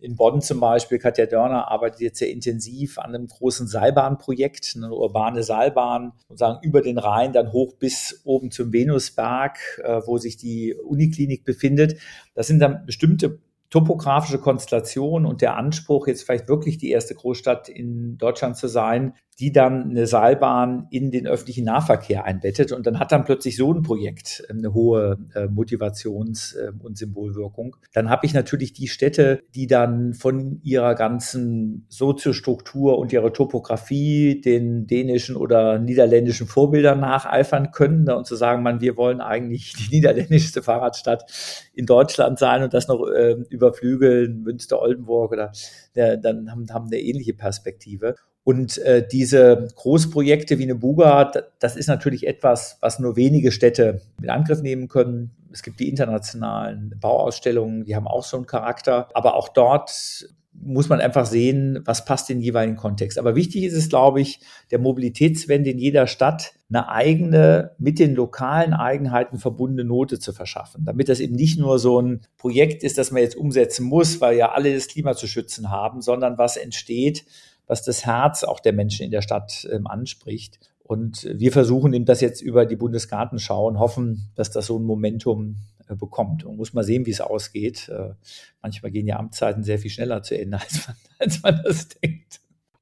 in 0.00 0.16
Bonn 0.16 0.40
zum 0.40 0.60
Beispiel, 0.60 0.98
Katja 0.98 1.26
Dörner 1.26 1.70
arbeitet 1.70 2.00
jetzt 2.00 2.18
sehr 2.20 2.30
intensiv 2.30 2.98
an 2.98 3.14
einem 3.14 3.26
großen 3.26 3.66
Seilbahnprojekt, 3.66 4.74
eine 4.76 4.90
urbane 4.90 5.42
Seilbahn, 5.42 6.12
sozusagen 6.28 6.60
über 6.62 6.80
den 6.80 6.96
Rhein, 6.96 7.34
dann 7.34 7.52
hoch 7.52 7.74
bis 7.74 8.22
oben 8.24 8.50
zum 8.50 8.72
Venusberg, 8.72 9.58
äh, 9.84 10.00
wo 10.06 10.16
sich 10.16 10.38
die 10.38 10.74
Uniklinik 10.74 11.44
befindet. 11.44 11.98
Das 12.34 12.46
sind 12.46 12.60
dann 12.60 12.86
bestimmte 12.86 13.40
topografische 13.70 14.38
Konstellation 14.38 15.26
und 15.26 15.42
der 15.42 15.56
Anspruch, 15.56 16.06
jetzt 16.06 16.24
vielleicht 16.24 16.48
wirklich 16.48 16.78
die 16.78 16.90
erste 16.90 17.14
Großstadt 17.14 17.68
in 17.68 18.16
Deutschland 18.16 18.56
zu 18.56 18.66
sein, 18.66 19.14
die 19.38 19.52
dann 19.52 19.90
eine 19.90 20.06
Seilbahn 20.06 20.88
in 20.90 21.12
den 21.12 21.28
öffentlichen 21.28 21.64
Nahverkehr 21.64 22.24
einbettet. 22.24 22.72
Und 22.72 22.86
dann 22.86 22.98
hat 22.98 23.12
dann 23.12 23.24
plötzlich 23.24 23.56
so 23.56 23.72
ein 23.72 23.82
Projekt 23.82 24.42
ähm, 24.50 24.58
eine 24.58 24.74
hohe 24.74 25.18
äh, 25.34 25.46
Motivations- 25.46 26.56
äh, 26.56 26.72
und 26.80 26.98
Symbolwirkung. 26.98 27.76
Dann 27.92 28.10
habe 28.10 28.26
ich 28.26 28.34
natürlich 28.34 28.72
die 28.72 28.88
Städte, 28.88 29.42
die 29.54 29.68
dann 29.68 30.14
von 30.14 30.60
ihrer 30.64 30.96
ganzen 30.96 31.86
Soziostruktur 31.88 32.98
und 32.98 33.12
ihrer 33.12 33.32
Topografie 33.32 34.40
den 34.40 34.88
dänischen 34.88 35.36
oder 35.36 35.78
niederländischen 35.78 36.48
Vorbildern 36.48 36.98
nacheifern 36.98 37.70
können 37.70 38.04
ne, 38.04 38.16
und 38.16 38.26
zu 38.26 38.34
sagen, 38.34 38.64
man, 38.64 38.80
wir 38.80 38.96
wollen 38.96 39.20
eigentlich 39.20 39.74
die 39.74 39.88
niederländischste 39.96 40.62
Fahrradstadt 40.62 41.70
in 41.74 41.86
Deutschland 41.86 42.40
sein 42.40 42.64
und 42.64 42.74
das 42.74 42.88
noch 42.88 43.06
äh, 43.06 43.36
überflügeln, 43.58 44.42
Münster, 44.42 44.80
Oldenburg 44.80 45.32
oder 45.32 45.52
äh, 45.94 46.18
dann 46.18 46.50
haben, 46.50 46.66
haben 46.72 46.86
eine 46.86 47.00
ähnliche 47.00 47.34
Perspektive. 47.34 48.14
Und 48.44 48.78
äh, 48.78 49.06
diese 49.06 49.68
Großprojekte 49.74 50.58
wie 50.58 50.62
eine 50.62 50.74
Buga, 50.74 51.30
das 51.58 51.76
ist 51.76 51.86
natürlich 51.86 52.26
etwas, 52.26 52.78
was 52.80 52.98
nur 52.98 53.14
wenige 53.14 53.52
Städte 53.52 54.00
in 54.22 54.30
Angriff 54.30 54.62
nehmen 54.62 54.88
können. 54.88 55.32
Es 55.52 55.62
gibt 55.62 55.80
die 55.80 55.88
internationalen 55.90 56.94
Bauausstellungen, 56.98 57.84
die 57.84 57.94
haben 57.94 58.06
auch 58.06 58.24
so 58.24 58.38
einen 58.38 58.46
Charakter. 58.46 59.10
Aber 59.12 59.34
auch 59.34 59.50
dort 59.50 60.30
muss 60.60 60.88
man 60.88 61.00
einfach 61.00 61.26
sehen, 61.26 61.80
was 61.84 62.04
passt 62.04 62.30
in 62.30 62.38
den 62.38 62.44
jeweiligen 62.44 62.76
Kontext. 62.76 63.18
Aber 63.18 63.36
wichtig 63.36 63.64
ist 63.64 63.74
es, 63.74 63.88
glaube 63.88 64.20
ich, 64.20 64.40
der 64.70 64.78
Mobilitätswende 64.78 65.70
in 65.70 65.78
jeder 65.78 66.06
Stadt 66.06 66.54
eine 66.68 66.88
eigene, 66.88 67.72
mit 67.78 67.98
den 67.98 68.14
lokalen 68.14 68.74
Eigenheiten 68.74 69.38
verbundene 69.38 69.84
Note 69.84 70.18
zu 70.18 70.32
verschaffen, 70.32 70.84
damit 70.84 71.08
das 71.08 71.20
eben 71.20 71.34
nicht 71.34 71.58
nur 71.58 71.78
so 71.78 72.00
ein 72.00 72.20
Projekt 72.36 72.82
ist, 72.82 72.98
das 72.98 73.10
man 73.10 73.22
jetzt 73.22 73.36
umsetzen 73.36 73.86
muss, 73.86 74.20
weil 74.20 74.36
ja 74.36 74.52
alle 74.52 74.74
das 74.74 74.88
Klima 74.88 75.14
zu 75.14 75.26
schützen 75.26 75.70
haben, 75.70 76.02
sondern 76.02 76.38
was 76.38 76.56
entsteht, 76.56 77.24
was 77.66 77.82
das 77.82 78.04
Herz 78.04 78.44
auch 78.44 78.60
der 78.60 78.72
Menschen 78.72 79.04
in 79.04 79.10
der 79.10 79.22
Stadt 79.22 79.68
ähm, 79.70 79.86
anspricht. 79.86 80.58
Und 80.82 81.28
wir 81.34 81.52
versuchen 81.52 81.92
eben 81.92 82.06
das 82.06 82.22
jetzt 82.22 82.40
über 82.40 82.64
die 82.64 82.76
Bundesgartenschau 82.76 83.66
und 83.66 83.78
hoffen, 83.78 84.30
dass 84.36 84.50
das 84.50 84.66
so 84.66 84.78
ein 84.78 84.84
Momentum 84.84 85.56
äh, 85.77 85.77
bekommt. 85.96 86.44
Und 86.44 86.56
muss 86.56 86.72
mal 86.72 86.84
sehen, 86.84 87.06
wie 87.06 87.10
es 87.10 87.20
ausgeht. 87.20 87.88
Äh, 87.88 88.14
manchmal 88.62 88.90
gehen 88.90 89.06
ja 89.06 89.18
Amtszeiten 89.18 89.62
sehr 89.62 89.78
viel 89.78 89.90
schneller 89.90 90.22
zu 90.22 90.38
Ende, 90.38 90.58
als 90.60 90.86
man, 90.86 90.96
als 91.18 91.42
man 91.42 91.60
das 91.64 91.88
denkt. 91.88 92.40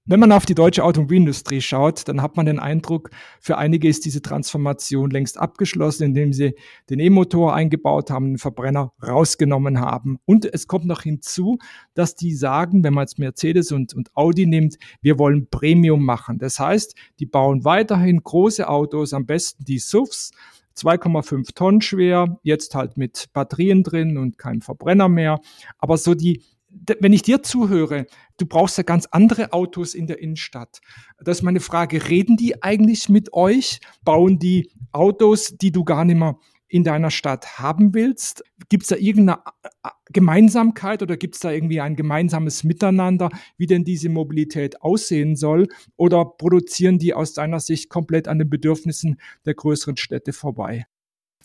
Wenn 0.08 0.20
man 0.20 0.30
auf 0.30 0.46
die 0.46 0.54
deutsche 0.54 0.84
Automobilindustrie 0.84 1.60
schaut, 1.60 2.06
dann 2.06 2.22
hat 2.22 2.36
man 2.36 2.46
den 2.46 2.60
Eindruck, 2.60 3.10
für 3.40 3.58
einige 3.58 3.88
ist 3.88 4.04
diese 4.04 4.22
Transformation 4.22 5.10
längst 5.10 5.36
abgeschlossen, 5.36 6.04
indem 6.04 6.32
sie 6.32 6.54
den 6.88 7.00
E-Motor 7.00 7.52
eingebaut 7.56 8.12
haben, 8.12 8.34
den 8.34 8.38
Verbrenner 8.38 8.92
rausgenommen 9.04 9.80
haben. 9.80 10.20
Und 10.25 10.44
es 10.44 10.68
kommt 10.68 10.84
noch 10.84 11.02
hinzu, 11.02 11.58
dass 11.94 12.14
die 12.14 12.36
sagen, 12.36 12.84
wenn 12.84 12.94
man 12.94 13.02
jetzt 13.02 13.18
Mercedes 13.18 13.72
und, 13.72 13.94
und 13.94 14.16
Audi 14.16 14.46
nimmt, 14.46 14.76
wir 15.02 15.18
wollen 15.18 15.48
Premium 15.50 16.04
machen. 16.04 16.38
Das 16.38 16.60
heißt, 16.60 16.94
die 17.18 17.26
bauen 17.26 17.64
weiterhin 17.64 18.22
große 18.22 18.68
Autos, 18.68 19.12
am 19.12 19.26
besten 19.26 19.64
die 19.64 19.80
SUVs, 19.80 20.30
2,5 20.76 21.54
Tonnen 21.54 21.80
schwer, 21.80 22.38
jetzt 22.42 22.75
halt 22.75 22.97
mit 22.97 23.26
Batterien 23.33 23.83
drin 23.83 24.18
und 24.18 24.38
kein 24.38 24.61
Verbrenner 24.61 25.09
mehr. 25.09 25.40
Aber 25.78 25.97
so 25.97 26.14
die 26.14 26.42
wenn 27.00 27.12
ich 27.12 27.23
dir 27.23 27.42
zuhöre, 27.42 28.06
du 28.37 28.47
brauchst 28.47 28.76
ja 28.76 28.83
ganz 28.83 29.06
andere 29.11 29.52
Autos 29.52 29.95
in 29.95 30.06
der 30.06 30.21
Innenstadt. 30.21 30.80
Das 31.18 31.38
ist 31.38 31.42
meine 31.42 31.61
Frage, 31.61 32.09
reden 32.09 32.37
die 32.37 32.62
eigentlich 32.62 33.09
mit 33.09 33.33
euch? 33.33 33.80
Bauen 34.04 34.38
die 34.38 34.71
Autos, 34.92 35.54
die 35.56 35.73
du 35.73 35.85
gar 35.85 36.04
nicht 36.04 36.18
mehr 36.18 36.37
in 36.68 36.85
deiner 36.85 37.11
Stadt 37.11 37.59
haben 37.59 37.95
willst? 37.95 38.45
Gibt 38.68 38.85
es 38.85 38.88
da 38.88 38.96
irgendeine 38.96 39.40
äh, 39.82 39.88
Gemeinsamkeit 40.12 41.02
oder 41.02 41.16
gibt 41.16 41.35
es 41.35 41.40
da 41.40 41.50
irgendwie 41.50 41.80
ein 41.80 41.96
gemeinsames 41.96 42.64
Miteinander, 42.64 43.28
wie 43.56 43.66
denn 43.66 43.85
diese 43.85 44.08
Mobilität 44.08 44.82
aussehen 44.82 45.37
soll? 45.37 45.68
Oder 45.96 46.25
produzieren 46.25 46.99
die 46.99 47.14
aus 47.14 47.32
deiner 47.32 47.61
Sicht 47.61 47.88
komplett 47.88 48.28
an 48.28 48.38
den 48.38 48.49
Bedürfnissen 48.49 49.18
der 49.44 49.54
größeren 49.54 49.96
Städte 49.96 50.32
vorbei? 50.32 50.87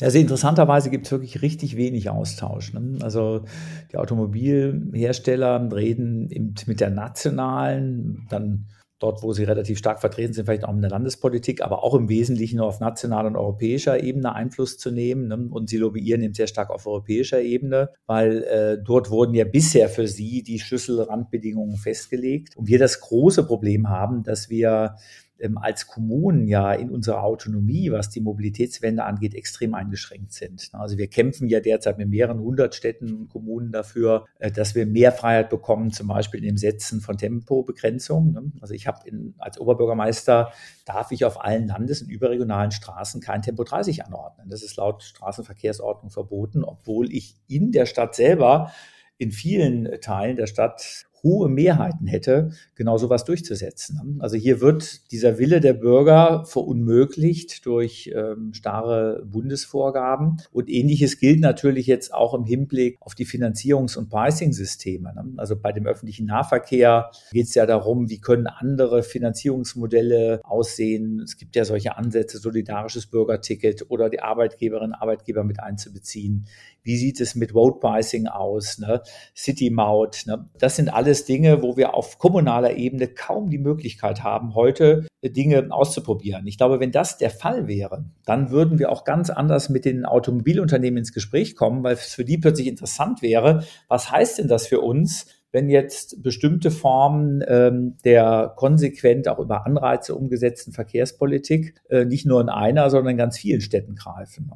Also 0.01 0.17
interessanterweise 0.17 0.89
gibt 0.89 1.05
es 1.05 1.11
wirklich 1.11 1.41
richtig 1.41 1.77
wenig 1.77 2.09
Austausch. 2.09 2.73
Ne? 2.73 2.97
Also 3.01 3.45
die 3.91 3.97
Automobilhersteller 3.97 5.71
reden 5.71 6.55
mit 6.65 6.79
der 6.79 6.89
nationalen, 6.89 8.25
dann 8.29 8.65
dort, 9.01 9.24
wo 9.24 9.34
sie 9.34 9.43
relativ 9.43 9.77
stark 9.77 10.00
vertreten 10.00 10.34
sind, 10.34 10.46
vielleicht 10.46 10.65
auch 10.65 10.74
in 10.74 10.81
der 10.81 10.91
Landespolitik, 10.91 11.62
aber 11.62 11.84
auch 11.84 11.96
im 11.96 12.10
Wesentlichen 12.10 12.58
nur 12.58 12.67
auf 12.67 12.79
nationaler 12.79 13.27
und 13.27 13.36
europäischer 13.36 14.03
Ebene 14.03 14.34
Einfluss 14.34 14.77
zu 14.77 14.91
nehmen. 14.91 15.27
Ne? 15.27 15.48
Und 15.50 15.70
sie 15.70 15.77
lobbyieren 15.77 16.22
eben 16.22 16.34
sehr 16.34 16.48
stark 16.48 16.70
auf 16.70 16.86
europäischer 16.86 17.41
Ebene, 17.41 17.89
weil 18.05 18.43
äh, 18.43 18.77
dort 18.84 19.10
wurden 19.10 19.34
ja 19.34 19.46
bisher 19.46 19.89
für 19.89 20.08
sie 20.08 20.43
die 20.43 20.60
Schlüsselrandbedingungen 20.60 21.77
festgelegt. 21.77 22.55
Und 22.55 22.67
wir 22.67 22.79
das 22.79 23.00
große 23.01 23.46
Problem 23.46 23.89
haben, 23.89 24.24
dass 24.24 24.50
wir 24.50 24.96
ähm, 25.41 25.57
als 25.57 25.88
Kommunen 25.88 26.48
ja 26.48 26.74
in 26.74 26.89
unserer 26.89 27.24
Autonomie, 27.24 27.91
was 27.91 28.10
die 28.10 28.21
Mobilitätswende 28.21 29.03
angeht, 29.03 29.36
extrem 29.36 29.74
eingeschränkt 29.74 30.33
sind. 30.33 30.69
Also 30.74 30.98
wir 30.98 31.07
kämpfen 31.07 31.50
ja 31.50 31.60
derzeit 31.60 31.98
mit 31.98 32.10
mehreren 32.10 32.39
hundert 32.39 32.75
Städten 32.75 33.13
und 33.13 33.29
Kommunen 33.29 33.71
dafür, 33.71 34.25
äh, 34.39 34.51
dass 34.51 34.75
wir 34.75 34.86
mehr 34.86 35.12
Freiheit 35.12 35.50
bekommen, 35.50 35.91
zum 35.91 36.07
Beispiel 36.07 36.43
im 36.45 36.57
Setzen 36.57 37.01
von 37.01 37.17
Tempobegrenzungen. 37.17 38.33
Ne? 38.33 38.51
Also 38.62 38.74
ich 38.74 38.88
habe 38.88 39.00
als 39.38 39.60
Oberbürgermeister 39.60 40.51
darf 40.86 41.12
ich 41.12 41.25
auf 41.25 41.43
allen 41.43 41.67
Landes- 41.67 42.01
und 42.01 42.10
überregionalen 42.10 42.71
Straßen 42.71 43.21
kein 43.21 43.41
Tempo 43.41 43.63
30 43.63 44.05
anordnen. 44.05 44.50
Das 44.50 44.63
ist 44.63 44.75
laut 44.77 45.03
Straßenverkehrsordnung 45.03 46.12
verboten, 46.12 46.63
obwohl 46.63 47.12
ich 47.12 47.36
in 47.48 47.71
der 47.71 47.86
Stadt 47.86 48.15
selber 48.15 48.71
in 49.17 49.31
vielen 49.31 50.01
Teilen 50.01 50.36
der 50.36 50.48
Stadt 50.48 51.05
hohe 51.23 51.49
Mehrheiten 51.49 52.07
hätte, 52.07 52.51
genau 52.75 52.97
sowas 52.97 53.25
durchzusetzen. 53.25 54.17
Also 54.19 54.37
hier 54.37 54.61
wird 54.61 55.11
dieser 55.11 55.37
Wille 55.37 55.59
der 55.61 55.73
Bürger 55.73 56.45
verunmöglicht 56.45 57.65
durch 57.65 58.11
ähm, 58.15 58.53
starre 58.53 59.23
Bundesvorgaben. 59.25 60.37
Und 60.51 60.69
ähnliches 60.69 61.19
gilt 61.19 61.39
natürlich 61.39 61.87
jetzt 61.87 62.13
auch 62.13 62.33
im 62.33 62.45
Hinblick 62.45 62.97
auf 63.01 63.15
die 63.15 63.25
Finanzierungs- 63.25 63.97
und 63.97 64.09
Pricing-Systeme. 64.09 65.13
Ne? 65.13 65.33
Also 65.37 65.55
bei 65.55 65.71
dem 65.71 65.85
öffentlichen 65.85 66.25
Nahverkehr 66.25 67.11
geht 67.31 67.47
es 67.47 67.55
ja 67.55 67.65
darum, 67.65 68.09
wie 68.09 68.19
können 68.19 68.47
andere 68.47 69.03
Finanzierungsmodelle 69.03 70.41
aussehen. 70.43 71.19
Es 71.19 71.37
gibt 71.37 71.55
ja 71.55 71.65
solche 71.65 71.97
Ansätze, 71.97 72.39
solidarisches 72.39 73.07
Bürgerticket 73.07 73.85
oder 73.89 74.09
die 74.09 74.21
Arbeitgeberinnen 74.21 74.93
und 74.93 75.01
Arbeitgeber 75.01 75.43
mit 75.43 75.59
einzubeziehen. 75.59 76.47
Wie 76.83 76.97
sieht 76.97 77.21
es 77.21 77.35
mit 77.35 77.53
Road 77.53 77.79
Pricing 77.79 78.27
aus? 78.27 78.79
Ne? 78.79 79.01
City 79.35 79.69
Maut. 79.69 80.23
Ne? 80.25 80.50
Das 80.57 80.75
sind 80.75 80.93
alles 80.93 81.25
Dinge, 81.25 81.61
wo 81.61 81.77
wir 81.77 81.93
auf 81.93 82.17
kommunaler 82.17 82.75
Ebene 82.75 83.07
kaum 83.07 83.50
die 83.50 83.57
Möglichkeit 83.57 84.23
haben, 84.23 84.55
heute 84.55 85.07
Dinge 85.23 85.67
auszuprobieren. 85.69 86.47
Ich 86.47 86.57
glaube, 86.57 86.79
wenn 86.79 86.91
das 86.91 87.17
der 87.17 87.29
Fall 87.29 87.67
wäre, 87.67 88.05
dann 88.25 88.50
würden 88.50 88.79
wir 88.79 88.91
auch 88.91 89.03
ganz 89.03 89.29
anders 89.29 89.69
mit 89.69 89.85
den 89.85 90.05
Automobilunternehmen 90.05 90.97
ins 90.97 91.13
Gespräch 91.13 91.55
kommen, 91.55 91.83
weil 91.83 91.93
es 91.93 92.13
für 92.13 92.25
die 92.25 92.38
plötzlich 92.39 92.67
interessant 92.67 93.21
wäre, 93.21 93.63
was 93.88 94.09
heißt 94.09 94.39
denn 94.39 94.47
das 94.47 94.65
für 94.65 94.81
uns, 94.81 95.27
wenn 95.51 95.70
jetzt 95.70 96.24
bestimmte 96.24 96.72
Formen 96.72 97.43
ähm, 97.48 97.98
der 98.05 98.53
konsequent 98.55 99.27
auch 99.27 99.39
über 99.39 99.65
Anreize 99.65 100.15
umgesetzten 100.15 100.72
Verkehrspolitik 100.72 101.75
äh, 101.89 102.05
nicht 102.05 102.25
nur 102.25 102.39
in 102.41 102.50
einer, 102.50 102.89
sondern 102.89 103.12
in 103.12 103.17
ganz 103.17 103.38
vielen 103.38 103.62
Städten 103.62 103.96
greifen. 103.96 104.50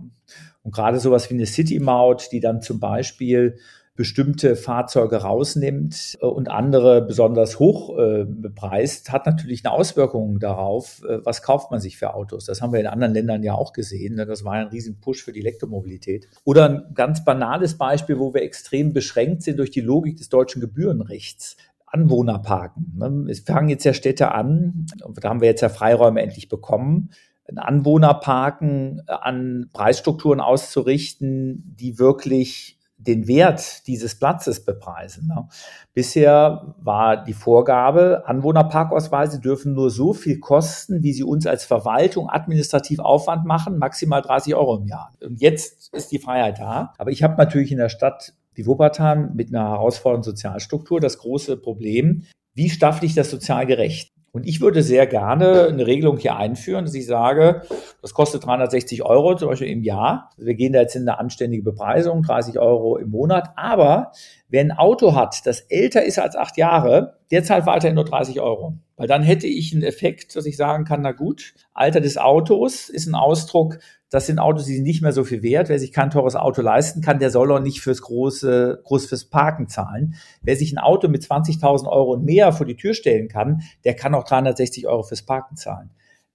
Und 0.63 0.73
gerade 0.73 0.99
sowas 0.99 1.29
wie 1.29 1.35
eine 1.35 1.45
City-Maut, 1.45 2.31
die 2.31 2.39
dann 2.39 2.61
zum 2.61 2.79
Beispiel 2.79 3.57
bestimmte 3.95 4.55
Fahrzeuge 4.55 5.17
rausnimmt 5.17 6.17
äh, 6.21 6.25
und 6.25 6.49
andere 6.49 7.01
besonders 7.01 7.59
hoch 7.59 7.97
äh, 7.97 8.25
bepreist, 8.25 9.11
hat 9.11 9.25
natürlich 9.25 9.65
eine 9.65 9.73
Auswirkung 9.73 10.39
darauf, 10.39 11.01
äh, 11.03 11.19
was 11.23 11.41
kauft 11.41 11.71
man 11.71 11.79
sich 11.79 11.97
für 11.97 12.13
Autos. 12.13 12.45
Das 12.45 12.61
haben 12.61 12.73
wir 12.73 12.79
in 12.79 12.87
anderen 12.87 13.13
Ländern 13.13 13.43
ja 13.43 13.53
auch 13.53 13.73
gesehen. 13.73 14.15
Ne? 14.15 14.25
Das 14.25 14.43
war 14.43 14.53
ein 14.53 14.67
riesen 14.67 14.99
Push 14.99 15.23
für 15.23 15.31
die 15.31 15.39
Elektromobilität. 15.39 16.27
Oder 16.43 16.69
ein 16.69 16.83
ganz 16.93 17.23
banales 17.23 17.77
Beispiel, 17.77 18.19
wo 18.19 18.33
wir 18.33 18.41
extrem 18.41 18.93
beschränkt 18.93 19.43
sind 19.43 19.59
durch 19.59 19.71
die 19.71 19.81
Logik 19.81 20.17
des 20.17 20.29
deutschen 20.29 20.59
Gebührenrechts. 20.61 21.57
Anwohnerparken. 21.87 22.93
Ne? 22.97 23.31
Es 23.31 23.39
fangen 23.39 23.69
jetzt 23.69 23.85
ja 23.85 23.93
Städte 23.93 24.33
an, 24.33 24.87
da 25.15 25.29
haben 25.29 25.39
wir 25.39 25.47
jetzt 25.47 25.61
ja 25.61 25.69
Freiräume 25.69 26.21
endlich 26.21 26.49
bekommen, 26.49 27.11
Anwohnerparken 27.55 29.03
an 29.07 29.69
Preisstrukturen 29.71 30.41
auszurichten, 30.41 31.75
die 31.79 31.99
wirklich 31.99 32.74
den 32.97 33.27
Wert 33.27 33.87
dieses 33.87 34.17
Platzes 34.17 34.63
bepreisen. 34.63 35.27
Ne? 35.27 35.47
Bisher 35.93 36.75
war 36.79 37.23
die 37.23 37.33
Vorgabe, 37.33 38.23
Anwohnerparkausweise 38.25 39.39
dürfen 39.39 39.73
nur 39.73 39.89
so 39.89 40.13
viel 40.13 40.39
kosten, 40.39 41.03
wie 41.03 41.13
sie 41.13 41.23
uns 41.23 41.45
als 41.45 41.65
Verwaltung 41.65 42.29
administrativ 42.29 42.99
Aufwand 42.99 43.45
machen, 43.45 43.77
maximal 43.77 44.21
30 44.21 44.55
Euro 44.55 44.77
im 44.77 44.87
Jahr. 44.87 45.11
Und 45.21 45.41
jetzt 45.41 45.93
ist 45.93 46.11
die 46.11 46.19
Freiheit 46.19 46.59
da. 46.59 46.93
Aber 46.97 47.11
ich 47.11 47.23
habe 47.23 47.35
natürlich 47.37 47.71
in 47.71 47.77
der 47.77 47.89
Stadt 47.89 48.33
wie 48.53 48.65
Wuppertal 48.65 49.31
mit 49.33 49.49
einer 49.49 49.69
herausfordernden 49.69 50.31
Sozialstruktur 50.31 50.99
das 51.01 51.17
große 51.17 51.57
Problem, 51.57 52.23
wie 52.53 52.69
staffel 52.69 53.05
ich 53.05 53.13
das 53.13 53.29
sozial 53.29 53.65
gerecht? 53.65 54.14
Und 54.35 54.45
ich 54.45 54.59
würde 54.59 54.83
sehr 54.83 55.07
gerne 55.07 55.67
eine 55.69 55.87
Regelung 55.87 56.17
hier 56.17 56.35
einführen, 56.35 56.83
dass 56.83 56.93
ich 56.93 57.05
sage, 57.05 57.61
das 58.01 58.13
kostet 58.13 58.45
360 58.45 59.05
Euro 59.05 59.37
zum 59.37 59.47
Beispiel 59.47 59.69
im 59.69 59.81
Jahr. 59.81 60.29
Wir 60.35 60.55
gehen 60.55 60.73
da 60.73 60.81
jetzt 60.81 60.97
in 60.97 61.03
eine 61.03 61.19
anständige 61.19 61.63
Bepreisung, 61.63 62.21
30 62.21 62.59
Euro 62.59 62.97
im 62.97 63.11
Monat. 63.11 63.51
Aber 63.55 64.11
wer 64.49 64.59
ein 64.59 64.73
Auto 64.73 65.15
hat, 65.15 65.45
das 65.45 65.61
älter 65.61 66.03
ist 66.03 66.19
als 66.19 66.35
acht 66.35 66.57
Jahre, 66.57 67.17
der 67.31 67.45
zahlt 67.45 67.65
weiterhin 67.65 67.95
nur 67.95 68.03
30 68.03 68.41
Euro. 68.41 68.73
Weil 68.97 69.07
dann 69.07 69.23
hätte 69.23 69.47
ich 69.47 69.71
einen 69.71 69.83
Effekt, 69.83 70.35
dass 70.35 70.45
ich 70.45 70.57
sagen 70.57 70.83
kann, 70.83 71.01
na 71.01 71.13
gut, 71.13 71.53
Alter 71.73 72.01
des 72.01 72.17
Autos 72.17 72.89
ist 72.89 73.07
ein 73.07 73.15
Ausdruck 73.15 73.79
das 74.15 74.27
sind 74.27 74.39
Autos, 74.39 74.65
die 74.65 74.75
sind 74.75 74.85
nicht 74.85 75.01
mehr 75.01 75.11
so 75.11 75.25
viel 75.25 75.43
wert. 75.43 75.67
Wer 75.67 75.77
sich 75.77 75.91
kein 75.91 76.09
teures 76.09 76.37
Auto 76.37 76.61
leisten 76.61 77.01
kann, 77.01 77.19
der 77.19 77.31
soll 77.31 77.51
auch 77.51 77.59
nicht 77.59 77.81
fürs 77.81 78.01
große, 78.01 78.79
groß 78.85 79.07
fürs 79.07 79.25
Parken 79.25 79.67
zahlen. 79.67 80.15
Wer 80.41 80.55
sich 80.55 80.71
ein 80.71 80.77
Auto 80.77 81.09
mit 81.09 81.21
20.000 81.21 81.85
Euro 81.85 82.13
und 82.13 82.23
mehr 82.23 82.53
vor 82.53 82.65
die 82.65 82.77
Tür 82.77 82.93
stellen 82.93 83.27
kann, 83.27 83.63
der 83.83 83.93
kann 83.93 84.15
auch 84.15 84.23
360 84.23 84.87
Euro 84.87 85.03
fürs 85.03 85.23
Parken 85.23 85.57
zahlen. 85.57 85.89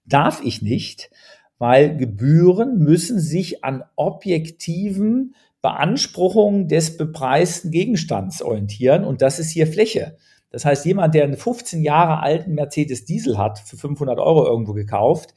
Darf 0.05 0.43
ich 0.43 0.61
nicht, 0.61 1.09
weil 1.57 1.97
Gebühren 1.97 2.77
müssen 2.77 3.19
sich 3.19 3.63
an 3.63 3.83
objektiven 3.95 5.33
Beanspruchungen 5.63 6.67
des 6.67 6.97
bepreisten 6.97 7.71
Gegenstands 7.71 8.43
orientieren 8.43 9.03
und 9.03 9.23
das 9.23 9.39
ist 9.39 9.49
hier 9.49 9.65
Fläche. 9.65 10.17
Das 10.51 10.65
heißt, 10.65 10.85
jemand, 10.85 11.15
der 11.15 11.23
einen 11.23 11.35
15 11.35 11.81
Jahre 11.81 12.21
alten 12.21 12.53
Mercedes 12.53 13.05
Diesel 13.05 13.39
hat, 13.39 13.57
für 13.57 13.77
500 13.77 14.19
Euro 14.19 14.45
irgendwo 14.45 14.73
gekauft, 14.73 15.33